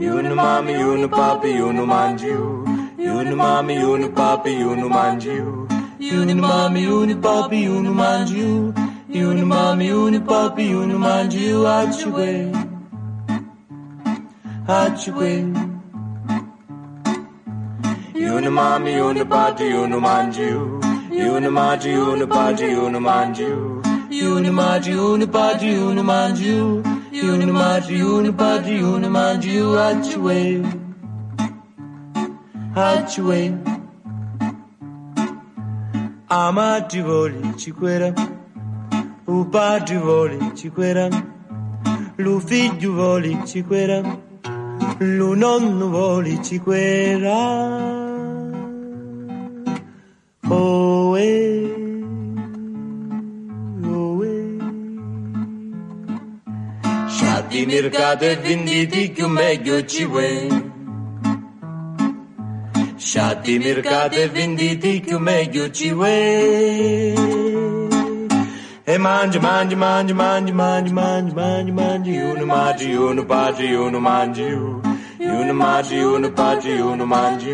[0.03, 2.99] You no mommy, you no papi, you no manju.
[2.99, 6.01] You no mommy, you no papi, you no manju.
[6.01, 8.75] You no mommy, you no papi, you no manju.
[9.09, 11.65] You no mommy, you no papi, you no manju.
[11.77, 12.53] Atchieve,
[14.67, 15.73] atchieve.
[18.17, 20.33] You no mommy, you Unumami, Unipapi, you Unumami,
[21.47, 21.93] Unipapi, Unumanju.
[21.93, 22.39] Unumami, Unipapi,
[23.13, 23.71] Unumanju.
[24.43, 24.93] Unumami, Unipapi, Unumanju.
[24.93, 24.93] Achue.
[24.93, 24.93] Achue.
[24.93, 24.93] Unumami, Unipapi, Unumanju.
[24.93, 24.93] Unimaji, Unipaji, Unumanju.
[24.93, 26.92] Unimaji, Unipaji, Unumanju.
[27.13, 30.63] Unimaggi, unipaggi, unimaggi, aggiue.
[32.75, 33.53] Aggiue.
[36.29, 38.15] Ama ti voli, ci quera.
[39.27, 41.09] Upa ti voli, ci quera.
[42.17, 44.01] Lu figlio voli, ci quera.
[45.01, 47.37] Lu nonno voli, ci quera.
[50.49, 51.72] Oh, eh.
[57.53, 60.49] Vladimir Kadevin didikume göçiwe.
[62.99, 66.15] Şatimir Kadevin didikume göçiwe.
[68.87, 74.43] Hey manji manji manji manji manji manji manji manji yunu manji yunu paji yunu manji
[75.21, 77.51] yunu manji yunu paji yunu manji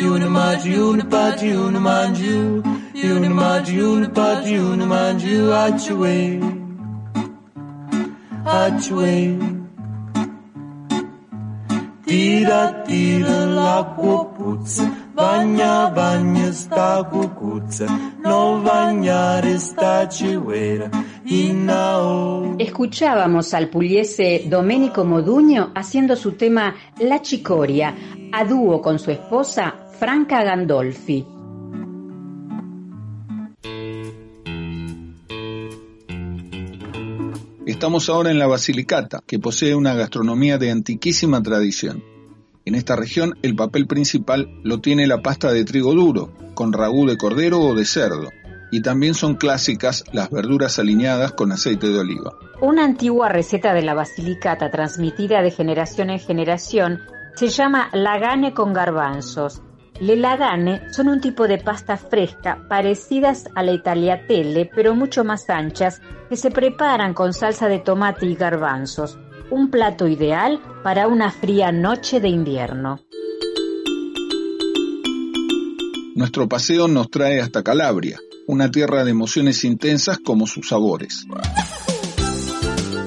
[0.00, 2.26] yunu manji yunu paji yunu manji
[3.04, 5.32] yunu manji yunu paji yunu manji
[5.64, 6.61] achuwe.
[12.04, 13.46] Tira, tira
[20.10, 20.90] ciguera,
[21.24, 22.56] innao.
[22.58, 27.94] Escuchábamos al pugliese Domenico Moduño haciendo su tema La Chicoria,
[28.32, 31.41] a dúo con su esposa Franca Gandolfi.
[37.82, 42.04] Estamos ahora en la Basilicata, que posee una gastronomía de antiquísima tradición.
[42.64, 47.08] En esta región el papel principal lo tiene la pasta de trigo duro, con ragú
[47.08, 48.28] de cordero o de cerdo,
[48.70, 52.30] y también son clásicas las verduras aliñadas con aceite de oliva.
[52.60, 57.00] Una antigua receta de la Basilicata transmitida de generación en generación
[57.34, 59.60] se llama lagane con garbanzos.
[60.00, 65.48] Le lagane son un tipo de pasta fresca parecidas a la tagliatelle, pero mucho más
[65.50, 69.18] anchas, que se preparan con salsa de tomate y garbanzos.
[69.50, 73.00] Un plato ideal para una fría noche de invierno.
[76.14, 81.26] Nuestro paseo nos trae hasta Calabria, una tierra de emociones intensas como sus sabores.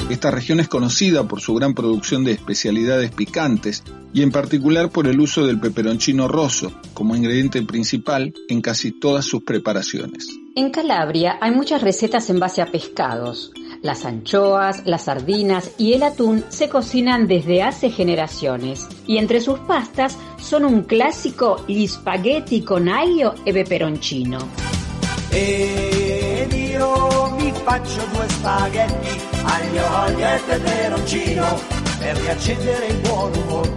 [0.08, 3.84] Esta región es conocida por su gran producción de especialidades picantes
[4.14, 9.26] y en particular por el uso del peperoncino rosso como ingrediente principal en casi todas
[9.26, 10.28] sus preparaciones.
[10.56, 13.51] En Calabria hay muchas recetas en base a pescados.
[13.82, 19.58] Las anchoas, las sardinas y el atún se cocinan desde hace generaciones y entre sus
[19.60, 24.64] pastas son un clásico gli spaghetti con aglio e peperoncino.
[25.38, 31.59] Ed io mi faccio due spaghetti aglio, olio e peperoncino
[31.99, 33.73] per riaccendere il buon umore.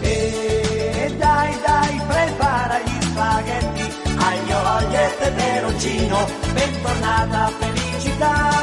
[0.00, 8.56] E dai, dai, prepara gli spaghetti aglio, olio e peperoncino, bentornata felicità.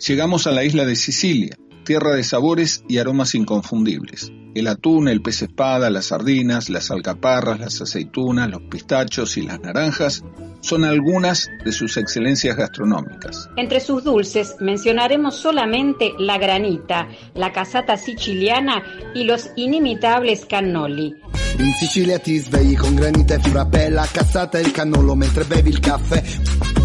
[0.00, 1.54] Llegamos a la isla de Sicilia,
[1.90, 4.30] tierra de sabores y aromas inconfundibles.
[4.54, 9.58] El atún, el pez espada, las sardinas, las alcaparras, las aceitunas, los pistachos y las
[9.58, 10.22] naranjas
[10.60, 13.50] son algunas de sus excelencias gastronómicas.
[13.56, 21.16] Entre sus dulces mencionaremos solamente la granita, la casata siciliana y los inimitables cannoli.
[21.58, 25.70] In Sicilia ti svegli con granita e frappè, la cassata e il cannolo mentre bevi
[25.70, 26.79] il caffè.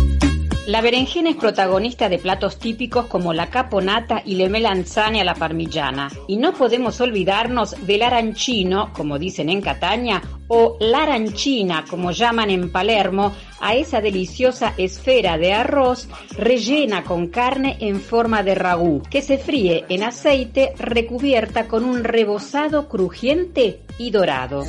[0.68, 5.36] La berenjena es protagonista de platos típicos como la caponata y le melanzane a la
[5.36, 6.10] parmigiana.
[6.28, 12.50] Y no podemos olvidarnos del arancino, como dicen en Catania, o la arancina, como llaman
[12.50, 19.02] en Palermo, a esa deliciosa esfera de arroz rellena con carne en forma de ragú,
[19.10, 24.66] que se fríe en aceite recubierta con un rebozado crujiente y dorado.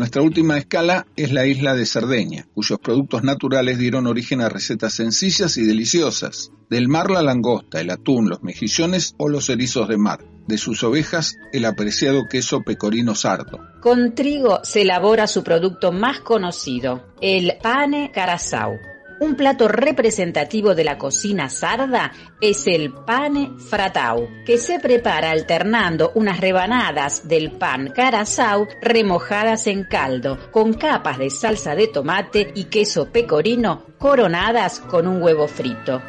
[0.00, 4.94] Nuestra última escala es la isla de Cerdeña, cuyos productos naturales dieron origen a recetas
[4.94, 6.52] sencillas y deliciosas.
[6.70, 10.24] Del mar la langosta, el atún, los mejillones o los erizos de mar.
[10.46, 13.60] De sus ovejas, el apreciado queso pecorino sardo.
[13.82, 18.78] Con trigo se elabora su producto más conocido, el pane carasau.
[19.20, 22.10] Un plato representativo de la cocina sarda
[22.40, 29.84] es el pane fratau, que se prepara alternando unas rebanadas del pan carasau remojadas en
[29.84, 36.00] caldo, con capas de salsa de tomate y queso pecorino coronadas con un huevo frito.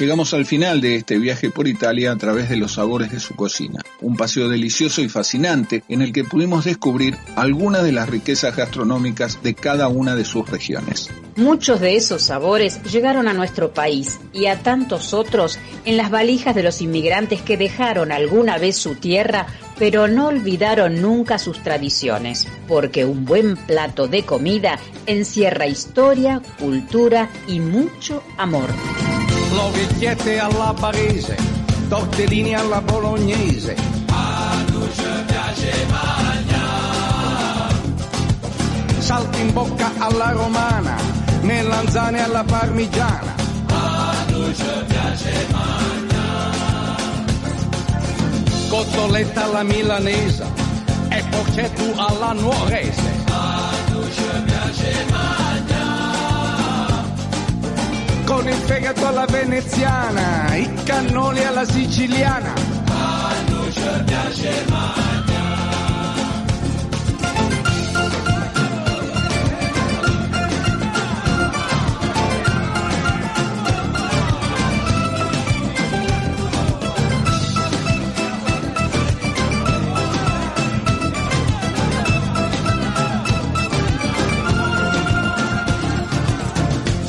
[0.00, 3.36] Llegamos al final de este viaje por Italia a través de los sabores de su
[3.36, 3.82] cocina.
[4.00, 9.42] Un paseo delicioso y fascinante en el que pudimos descubrir algunas de las riquezas gastronómicas
[9.42, 11.10] de cada una de sus regiones.
[11.36, 16.54] Muchos de esos sabores llegaron a nuestro país y a tantos otros en las valijas
[16.54, 19.48] de los inmigrantes que dejaron alguna vez su tierra
[19.78, 27.30] pero no olvidaron nunca sus tradiciones, porque un buen plato de comida encierra historia, cultura
[27.48, 28.68] y mucho amor.
[29.60, 31.36] L'orecchiette alla barese,
[31.90, 33.76] tortellini alla bolognese.
[34.08, 35.86] A noi ci piace
[38.98, 40.96] Salti in bocca alla romana,
[41.42, 43.34] melanzane alla parmigiana.
[43.68, 45.46] A noi ci piace
[48.70, 50.46] Cotoletta alla milanese
[51.10, 53.24] e porcetto alla nuorese.
[53.28, 55.49] A noi ci piace
[58.30, 62.52] con il fegato alla veneziana, i cannoli alla siciliana.
[62.86, 63.32] A
[63.72, 65.19] ci piace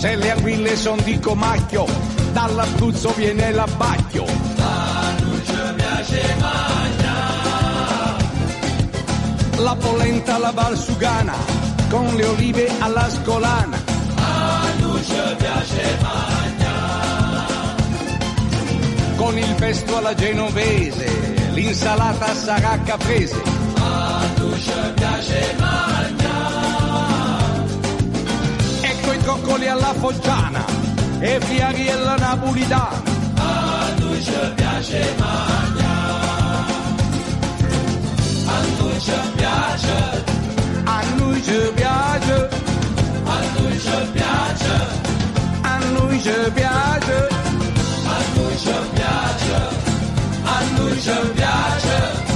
[0.02, 1.86] Se le aquile son di comacchio,
[2.34, 4.24] dall'Abruzzo viene l'abbacchio.
[4.24, 5.14] A
[5.46, 6.36] ci piace
[9.58, 11.36] La polenta alla valsugana,
[11.88, 13.78] con le olive alla scolana.
[14.16, 14.62] A
[15.04, 15.98] ci piace
[19.18, 23.40] Con il pesto alla genovese, l'insalata sarà caprese.
[23.76, 26.21] A ci piace Ecco
[29.24, 30.66] coccoli alla foggiana
[31.20, 33.02] e fiaghi alla napolitana.
[33.36, 36.74] A noi ci piace mangiare.
[38.46, 40.24] A noi ci piace.
[40.84, 42.50] A noi ci piace.
[43.26, 44.74] A noi ci piace.
[45.62, 47.28] A noi ci piace.
[48.06, 49.58] A noi ci piace.
[50.44, 52.31] A noi ci piace.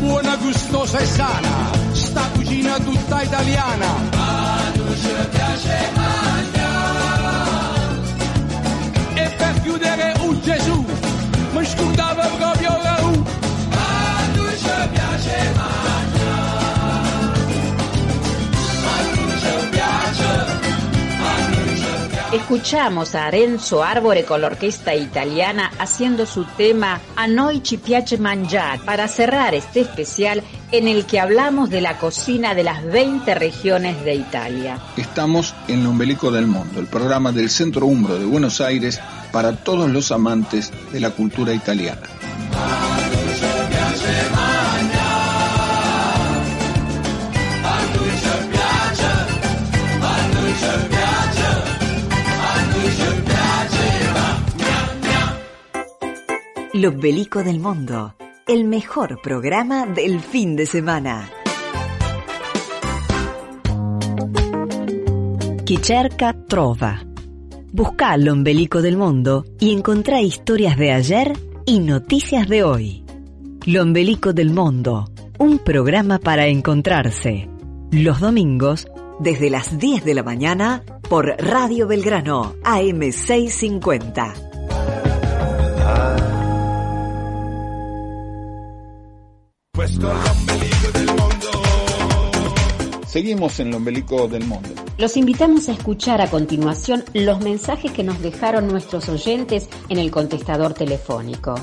[0.00, 4.29] Buona, gustosa e sana, sta cucina tutta italiana.
[22.50, 28.18] Escuchamos a Renzo Árbore con la orquesta italiana haciendo su tema A noi ci piace
[28.18, 30.42] mangiare para cerrar este especial
[30.72, 34.80] en el que hablamos de la cocina de las 20 regiones de Italia.
[34.96, 39.88] Estamos en el del Mundo, el programa del Centro Umbro de Buenos Aires para todos
[39.88, 42.02] los amantes de la cultura italiana.
[56.80, 58.14] L'Ombelico del Mundo,
[58.46, 61.28] el mejor programa del fin de semana.
[65.62, 66.98] Chi cerca trova.
[67.70, 73.04] Busca l'Ombelico del Mundo y encontrá historias de ayer y noticias de hoy.
[73.66, 77.46] L'Ombelico del Mundo, un programa para encontrarse.
[77.90, 84.49] Los domingos, desde las 10 de la mañana, por Radio Belgrano, AM650.
[93.06, 94.68] Seguimos en el Ombelico del Mundo.
[94.96, 100.10] Los invitamos a escuchar a continuación los mensajes que nos dejaron nuestros oyentes en el
[100.12, 101.56] contestador telefónico.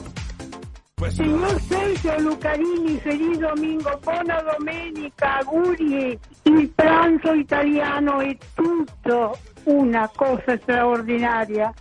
[1.10, 6.20] Signor Sergio Lucarini, feliz domingo, buona domenica, auguri.
[6.44, 11.74] Il pranzo italiano è tutto una cosa extraordinaria.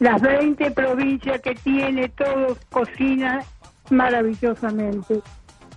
[0.00, 3.42] Las 20 provincias que tiene, todos cocinan
[3.90, 5.22] maravillosamente.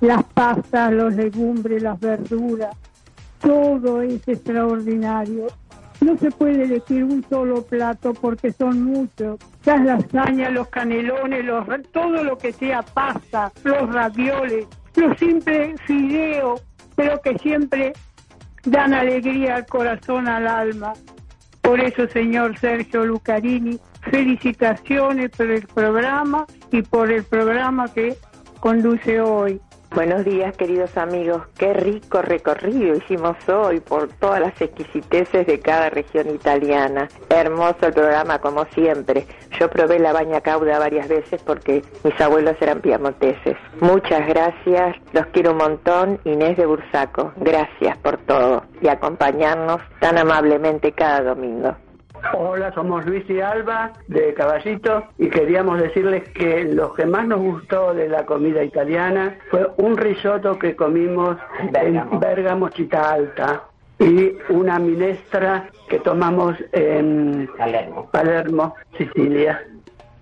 [0.02, 2.76] Las pastas, los legumbres, las verduras,
[3.40, 5.48] todo es extraordinario.
[6.00, 9.40] No se puede elegir un solo plato porque son muchos.
[9.64, 16.64] Las lasañas, los canelones, los, todo lo que sea pasta, los ravioles, los simples fideos,
[16.96, 17.94] pero que siempre
[18.64, 20.94] dan alegría al corazón, al alma.
[21.62, 23.80] Por eso, señor Sergio Lucarini,
[24.10, 28.18] felicitaciones por el programa y por el programa que
[28.60, 29.62] conduce hoy.
[29.94, 31.42] Buenos días, queridos amigos.
[31.58, 37.10] Qué rico recorrido hicimos hoy por todas las exquisiteces de cada región italiana.
[37.30, 39.28] Hermoso el programa, como siempre.
[39.60, 43.58] Yo probé la baña cauda varias veces porque mis abuelos eran piamonteses.
[43.82, 46.20] Muchas gracias, los quiero un montón.
[46.24, 51.76] Inés de Bursaco, gracias por todo y acompañarnos tan amablemente cada domingo.
[52.34, 57.40] Hola, somos Luis y Alba de Caballito y queríamos decirles que lo que más nos
[57.40, 61.38] gustó de la comida italiana fue un risotto que comimos
[61.74, 63.64] en Bergamo Città Alta
[64.00, 67.50] y una minestra que tomamos en
[68.12, 69.64] Palermo, Sicilia.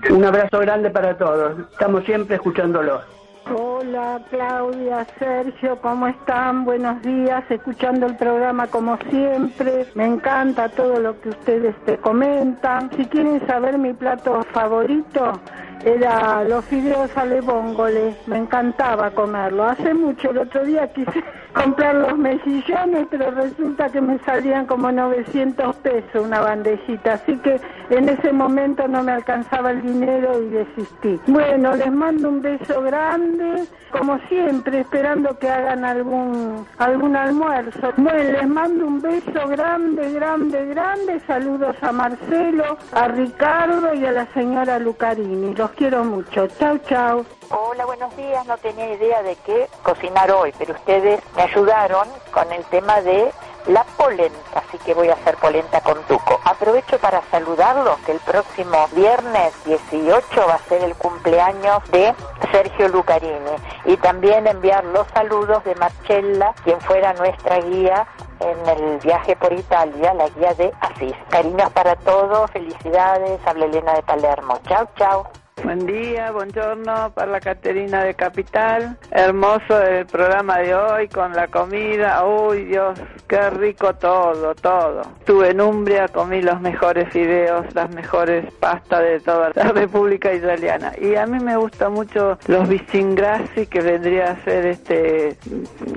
[0.09, 1.59] Un abrazo grande para todos.
[1.71, 3.18] Estamos siempre escuchándolos.
[3.51, 6.65] Hola Claudia, Sergio, ¿cómo están?
[6.65, 9.87] Buenos días, escuchando el programa como siempre.
[9.95, 12.91] Me encanta todo lo que ustedes te comentan.
[12.95, 15.39] Si quieren saber mi plato favorito,
[15.83, 18.15] era los fideos ale vongole.
[18.27, 19.63] Me encantaba comerlo.
[19.63, 21.23] Hace mucho, el otro día quise
[21.53, 27.13] comprar los mejillones, pero resulta que me salían como 900 pesos una bandejita.
[27.13, 27.59] Así que
[27.89, 31.19] en ese momento no me alcanzaba el dinero y desistí.
[31.27, 37.93] Bueno, les mando un beso grande, como siempre, esperando que hagan algún, algún almuerzo.
[37.97, 41.19] Bueno, les mando un beso grande, grande, grande.
[41.25, 45.55] Saludos a Marcelo, a Ricardo y a la señora Lucarini.
[45.55, 46.47] Los quiero mucho.
[46.59, 47.25] Chau, chau.
[47.49, 48.45] Hola, buenos días.
[48.45, 53.31] No tenía idea de qué cocinar hoy, pero ustedes me ayudaron con el tema de
[53.67, 56.39] la polenta, así que voy a hacer polenta con tuco.
[56.43, 62.13] Aprovecho para saludarlos que el próximo viernes 18 va a ser el cumpleaños de
[62.51, 63.51] Sergio Lucarini
[63.85, 68.07] y también enviar los saludos de Marcella, quien fuera nuestra guía
[68.39, 71.15] en el viaje por Italia, la guía de Asís.
[71.29, 74.59] Cariños para todos, felicidades, habla Elena de Palermo.
[74.67, 75.27] Chao, chao.
[75.63, 78.97] Buen día, buongiorno para la Caterina de Capital.
[79.11, 82.25] Hermoso el programa de hoy con la comida.
[82.25, 82.97] Uy, Dios,
[83.27, 85.01] qué rico todo, todo.
[85.19, 90.93] Estuve en Umbria, comí los mejores fideos, las mejores pastas de toda la República Italiana.
[90.99, 95.37] Y a mí me gusta mucho los vicingrassi, que vendría a ser este,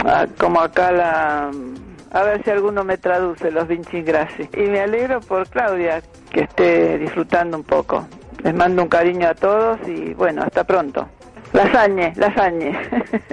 [0.04, 1.50] ah, como acá la...
[2.10, 4.48] A ver si alguno me traduce los vicingrassi.
[4.54, 8.06] Y me alegro por Claudia, que esté disfrutando un poco.
[8.42, 11.08] Les mando un cariño a todos y bueno, hasta pronto.
[11.52, 12.76] Lasañe, lasañe.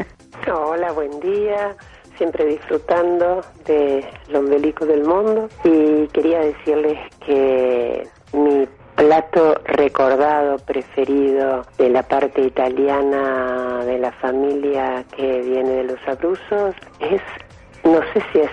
[0.53, 1.75] Hola, buen día.
[2.17, 11.89] Siempre disfrutando del ombelico del mundo y quería decirles que mi plato recordado, preferido de
[11.89, 17.21] la parte italiana de la familia que viene de los Abruzos es,
[17.85, 18.51] no sé si es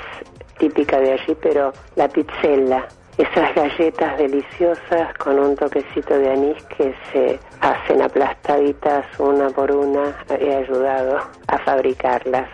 [0.58, 2.86] típica de allí, pero la pizzella
[3.18, 10.14] esas galletas deliciosas con un toquecito de anís que se hacen aplastaditas una por una.
[10.38, 12.48] He ayudado a fabricarlas.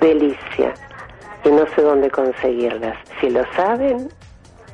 [0.00, 0.74] Delicia.
[1.44, 2.96] Y no sé dónde conseguirlas.
[3.20, 4.08] Si lo saben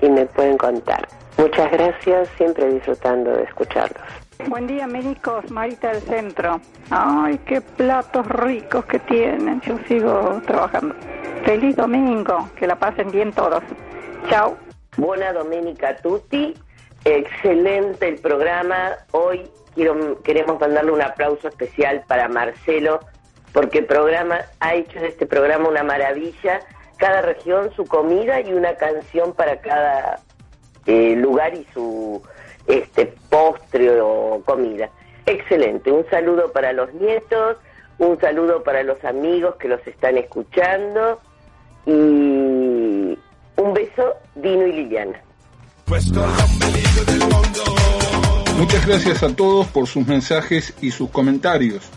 [0.00, 1.06] y me pueden contar.
[1.36, 4.02] Muchas gracias, siempre disfrutando de escucharlos.
[4.48, 5.50] Buen día, médicos.
[5.50, 6.60] Marita del Centro.
[6.90, 9.60] Ay, qué platos ricos que tienen.
[9.60, 10.94] Yo sigo trabajando.
[11.44, 12.48] Feliz domingo.
[12.56, 13.62] Que la pasen bien todos.
[14.28, 14.56] Chao.
[14.96, 16.54] Buena domenica tutti,
[17.04, 18.96] excelente el programa.
[19.12, 22.98] Hoy quiero, queremos mandarle un aplauso especial para Marcelo,
[23.52, 26.60] porque programa ha hecho de este programa una maravilla.
[26.96, 30.20] Cada región su comida y una canción para cada
[30.86, 32.20] eh, lugar y su
[32.66, 34.90] este postre o comida.
[35.24, 35.92] Excelente.
[35.92, 37.58] Un saludo para los nietos,
[37.98, 41.20] un saludo para los amigos que los están escuchando
[41.86, 42.29] y
[43.60, 45.20] un beso, Dino y Liliana.
[48.56, 51.88] Muchas gracias a todos por sus mensajes y sus comentarios.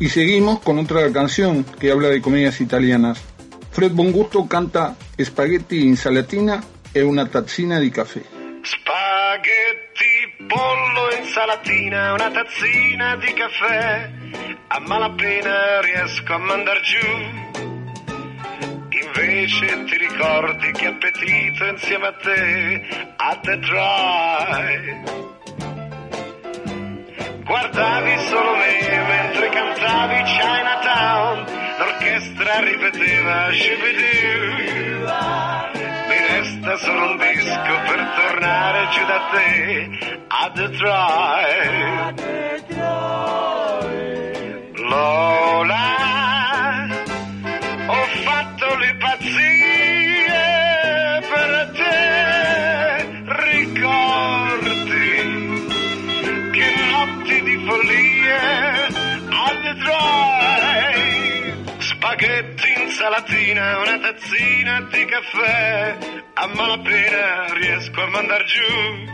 [0.00, 3.22] Y seguimos con otra canción que habla de comedias italianas.
[3.70, 6.62] Fred Bongusto canta Spaghetti insalatina
[6.92, 8.22] e una tazzina di caffè.
[8.62, 14.10] Spaghetti, pollo, insalatina, una tazzina di caffè.
[14.68, 17.47] A malapena riesco a mandar giù.
[19.20, 25.02] Invece ti ricordi che appetito insieme a te a The Drive.
[27.42, 31.46] Guardavi solo me mentre cantavi Chinatown,
[31.78, 34.56] l'orchestra ripeteva Shibidoo.
[36.08, 39.88] Mi resta solo un disco per tornare giù da te
[40.28, 42.26] a Detroit.
[44.76, 45.47] Lola,
[62.98, 65.98] Insalatina, una tazzina di caffè,
[66.34, 69.04] a malapena riesco a mandar giù.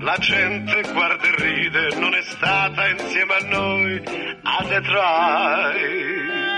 [0.00, 4.02] La gente guarda e ride, non è stata insieme a noi
[4.42, 6.53] a Detroit.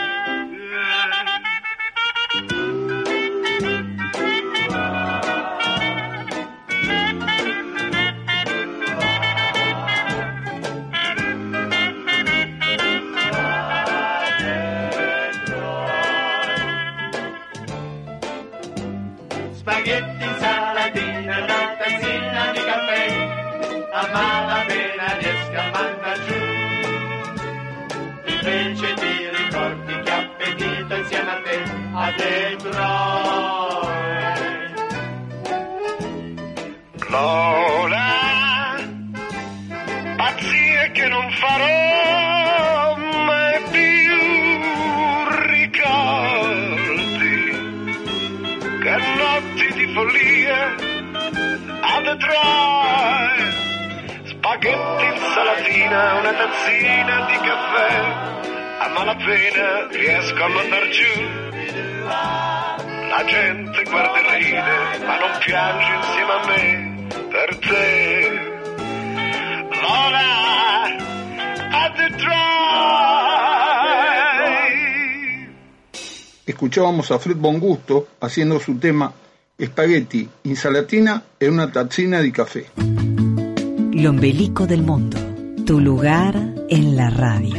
[19.66, 23.02] Spaghetti, insalatina, una tazzina di caffè,
[23.90, 26.38] a malapena riesco a mandar giù.
[28.26, 31.56] Invece ti ricordi che appetito insieme a te
[31.94, 32.74] a Detroit.
[37.08, 38.76] Lola,
[40.16, 41.85] pazzie che non farò
[52.36, 57.92] Detroit spaghetti insalatina una tazzina di caffè.
[58.78, 61.22] A malapena riesco a mandar giù.
[62.04, 68.30] La gente guarda e ride ma non piange insieme a me per te.
[69.80, 70.84] Lola
[71.70, 72.66] a Detroit.
[76.44, 79.12] Escuchábamos a Fred Bongusto haciendo su tema
[79.58, 82.66] Spaghetti, insalatina e una tazzina di caffè.
[83.92, 85.16] Lombelico del mundo,
[85.64, 86.36] tu lugar
[86.68, 87.56] en la radio.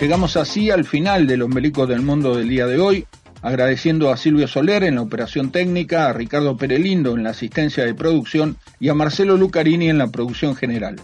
[0.00, 3.06] Llegamos así al final del Ombelico del Mundo del día de hoy,
[3.42, 7.92] agradeciendo a Silvio Soler en la operación técnica, a Ricardo Perelindo en la asistencia de
[7.92, 10.96] producción y a Marcelo Lucarini en la producción general.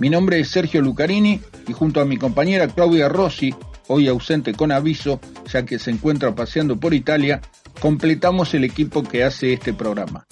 [0.00, 3.54] Mi nombre es Sergio Lucarini y junto a mi compañera Claudia Rossi,
[3.92, 5.20] hoy ausente con aviso,
[5.52, 7.40] ya que se encuentra paseando por Italia,
[7.80, 10.24] completamos el equipo que hace este programa.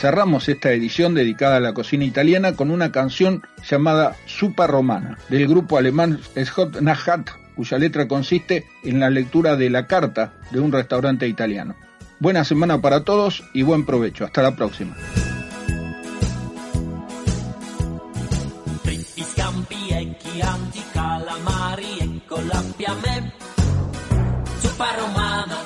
[0.00, 5.46] Cerramos esta edición dedicada a la cocina italiana con una canción llamada Supa Romana, del
[5.46, 10.72] grupo alemán Schott Nahat, cuya letra consiste en la lectura de la carta de un
[10.72, 11.76] restaurante italiano.
[12.20, 14.24] Buena semana para todos y buen provecho.
[14.24, 14.96] Hasta la próxima.
[24.78, 25.58] Zuppa romana,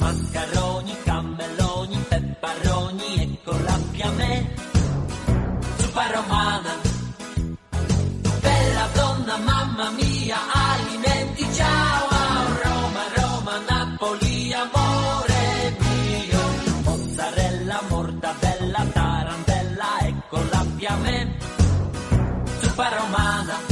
[0.00, 4.54] maccaroni, cannelloni, pepperoni e colappi a me.
[5.76, 6.72] Zuppa romana,
[8.40, 12.08] bella donna, mamma mia, alimenti, ciao
[12.62, 16.42] Roma, Roma, Napoli, amore mio.
[16.84, 21.36] Mozzarella, mortadella, tarantella e colappi a me.
[22.60, 23.71] Zuppa romana.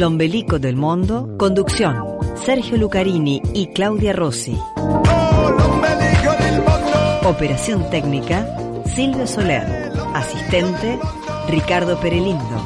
[0.00, 2.02] Lombelico del Mundo, conducción,
[2.46, 4.58] Sergio Lucarini y Claudia Rossi.
[7.22, 8.46] Operación técnica,
[8.86, 9.92] Silvio Soler.
[10.14, 10.98] Asistente,
[11.48, 12.64] Ricardo Perelindo.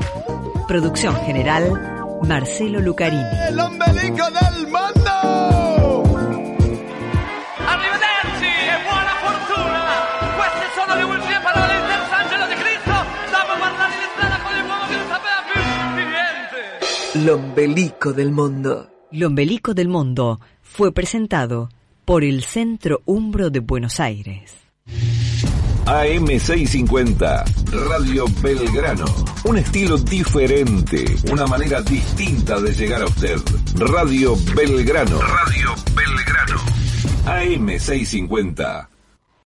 [0.68, 3.24] Producción general, Marcelo Lucarini.
[17.24, 18.90] Lombelico del Mundo.
[19.10, 21.70] Lombelico del Mundo fue presentado
[22.04, 24.52] por el Centro Umbro de Buenos Aires.
[25.86, 27.44] AM650,
[27.88, 29.06] Radio Belgrano.
[29.44, 31.02] Un estilo diferente,
[31.32, 33.38] una manera distinta de llegar a usted.
[33.76, 35.18] Radio Belgrano.
[35.18, 36.60] Radio Belgrano.
[37.24, 38.93] AM650.